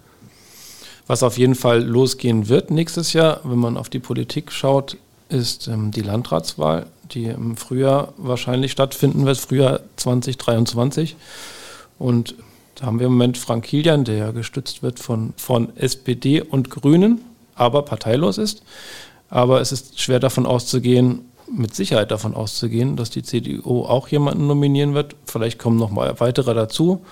Was 1.06 1.22
auf 1.22 1.38
jeden 1.38 1.54
Fall 1.54 1.82
losgehen 1.82 2.48
wird 2.48 2.70
nächstes 2.70 3.12
Jahr, 3.12 3.40
wenn 3.44 3.58
man 3.58 3.76
auf 3.76 3.88
die 3.88 3.98
Politik 3.98 4.52
schaut, 4.52 4.96
ist 5.28 5.66
ähm, 5.66 5.90
die 5.90 6.02
Landratswahl, 6.02 6.86
die 7.12 7.24
im 7.24 7.56
Frühjahr 7.56 8.12
wahrscheinlich 8.16 8.72
stattfinden 8.72 9.24
wird, 9.24 9.38
Frühjahr 9.38 9.80
2023. 9.96 11.16
Und 11.98 12.34
da 12.74 12.86
haben 12.86 12.98
wir 12.98 13.06
im 13.06 13.12
Moment 13.12 13.38
Frank 13.38 13.64
Kilian, 13.64 14.04
der 14.04 14.16
ja 14.16 14.30
gestützt 14.32 14.82
wird 14.82 14.98
von, 14.98 15.32
von 15.36 15.74
SPD 15.76 16.42
und 16.42 16.70
Grünen, 16.70 17.22
aber 17.54 17.82
parteilos 17.82 18.36
ist. 18.36 18.62
Aber 19.30 19.60
es 19.60 19.72
ist 19.72 20.00
schwer 20.00 20.20
davon 20.20 20.44
auszugehen, 20.44 21.24
mit 21.50 21.74
Sicherheit 21.74 22.10
davon 22.10 22.34
auszugehen, 22.34 22.96
dass 22.96 23.10
die 23.10 23.22
CDU 23.22 23.82
auch 23.82 24.08
jemanden 24.08 24.46
nominieren 24.46 24.94
wird. 24.94 25.16
Vielleicht 25.24 25.58
kommen 25.58 25.78
noch 25.78 25.90
mal 25.90 26.18
weitere 26.20 26.54
dazu. 26.54 27.04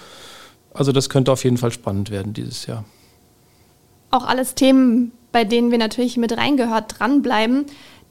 Also 0.73 0.92
das 0.92 1.09
könnte 1.09 1.33
auf 1.33 1.44
jeden 1.44 1.57
Fall 1.57 1.70
spannend 1.70 2.11
werden 2.11 2.33
dieses 2.33 2.66
Jahr. 2.66 2.85
Auch 4.11 4.27
alles 4.27 4.55
Themen, 4.55 5.12
bei 5.33 5.44
denen 5.44 5.70
wir 5.70 5.79
natürlich 5.79 6.16
mit 6.16 6.37
reingehört, 6.37 6.99
dranbleiben. 6.99 7.66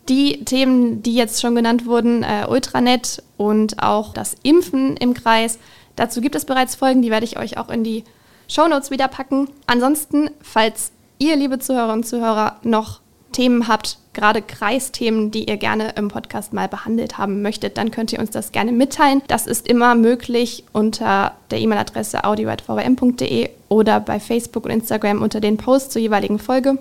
Die 0.09 0.43
Themen, 0.43 1.01
die 1.01 1.15
jetzt 1.15 1.41
schon 1.41 1.55
genannt 1.55 1.85
wurden, 1.85 2.23
äh, 2.23 2.45
Ultranet 2.49 3.23
und 3.37 3.81
auch 3.81 4.13
das 4.13 4.35
Impfen 4.43 4.97
im 4.97 5.13
Kreis, 5.13 5.59
Dazu 5.95 6.21
gibt 6.21 6.35
es 6.35 6.45
bereits 6.45 6.75
Folgen, 6.75 7.01
die 7.01 7.11
werde 7.11 7.25
ich 7.25 7.37
euch 7.37 7.57
auch 7.57 7.69
in 7.69 7.83
die 7.83 8.03
Shownotes 8.47 8.91
wieder 8.91 9.07
packen. 9.07 9.49
Ansonsten, 9.67 10.29
falls 10.41 10.91
ihr, 11.19 11.35
liebe 11.35 11.59
Zuhörerinnen 11.59 11.99
und 12.01 12.07
Zuhörer, 12.07 12.57
noch 12.63 13.01
Themen 13.33 13.67
habt, 13.67 13.97
gerade 14.13 14.41
Kreisthemen, 14.41 15.31
die 15.31 15.49
ihr 15.49 15.57
gerne 15.57 15.93
im 15.97 16.07
Podcast 16.07 16.53
mal 16.53 16.69
behandelt 16.69 17.17
haben 17.17 17.41
möchtet, 17.41 17.77
dann 17.77 17.91
könnt 17.91 18.13
ihr 18.13 18.19
uns 18.19 18.31
das 18.31 18.53
gerne 18.53 18.71
mitteilen. 18.71 19.21
Das 19.27 19.45
ist 19.45 19.67
immer 19.67 19.95
möglich 19.95 20.63
unter 20.71 21.33
der 21.51 21.59
E-Mail-Adresse 21.59 22.23
audio.vwm.de 22.23 23.49
oder 23.67 23.99
bei 23.99 24.19
Facebook 24.19 24.65
und 24.65 24.71
Instagram 24.71 25.21
unter 25.21 25.41
den 25.41 25.57
Posts 25.57 25.89
zur 25.93 26.01
jeweiligen 26.01 26.39
Folge. 26.39 26.77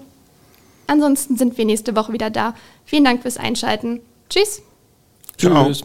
Ansonsten 0.86 1.36
sind 1.36 1.58
wir 1.58 1.64
nächste 1.64 1.96
Woche 1.96 2.12
wieder 2.12 2.30
da. 2.30 2.54
Vielen 2.84 3.04
Dank 3.04 3.22
fürs 3.22 3.38
Einschalten. 3.38 4.00
Tschüss. 4.28 4.62
Tschüss. 5.36 5.84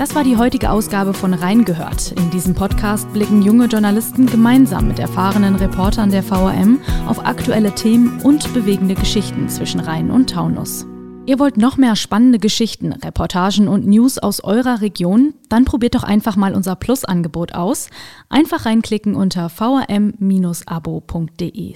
Das 0.00 0.14
war 0.14 0.24
die 0.24 0.38
heutige 0.38 0.70
Ausgabe 0.70 1.12
von 1.12 1.34
Reingehört. 1.34 2.12
In 2.12 2.30
diesem 2.30 2.54
Podcast 2.54 3.12
blicken 3.12 3.42
junge 3.42 3.66
Journalisten 3.66 4.24
gemeinsam 4.24 4.88
mit 4.88 4.98
erfahrenen 4.98 5.56
Reportern 5.56 6.10
der 6.10 6.22
VRM 6.22 6.80
auf 7.06 7.26
aktuelle 7.26 7.74
Themen 7.74 8.18
und 8.22 8.54
bewegende 8.54 8.94
Geschichten 8.94 9.50
zwischen 9.50 9.78
Rhein 9.78 10.10
und 10.10 10.30
Taunus. 10.30 10.86
Ihr 11.26 11.38
wollt 11.38 11.58
noch 11.58 11.76
mehr 11.76 11.96
spannende 11.96 12.38
Geschichten, 12.38 12.94
Reportagen 12.94 13.68
und 13.68 13.86
News 13.86 14.16
aus 14.16 14.42
eurer 14.42 14.80
Region? 14.80 15.34
Dann 15.50 15.66
probiert 15.66 15.94
doch 15.94 16.04
einfach 16.04 16.34
mal 16.34 16.54
unser 16.54 16.76
Plus-Angebot 16.76 17.54
aus. 17.54 17.90
Einfach 18.30 18.64
reinklicken 18.64 19.14
unter 19.14 19.50
vrm-abo.de 19.50 20.64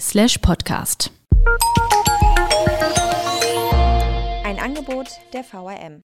slash 0.00 0.38
podcast. 0.38 1.12
Ein 4.46 4.58
Angebot 4.58 5.08
der 5.34 5.44
VRM. 5.44 6.00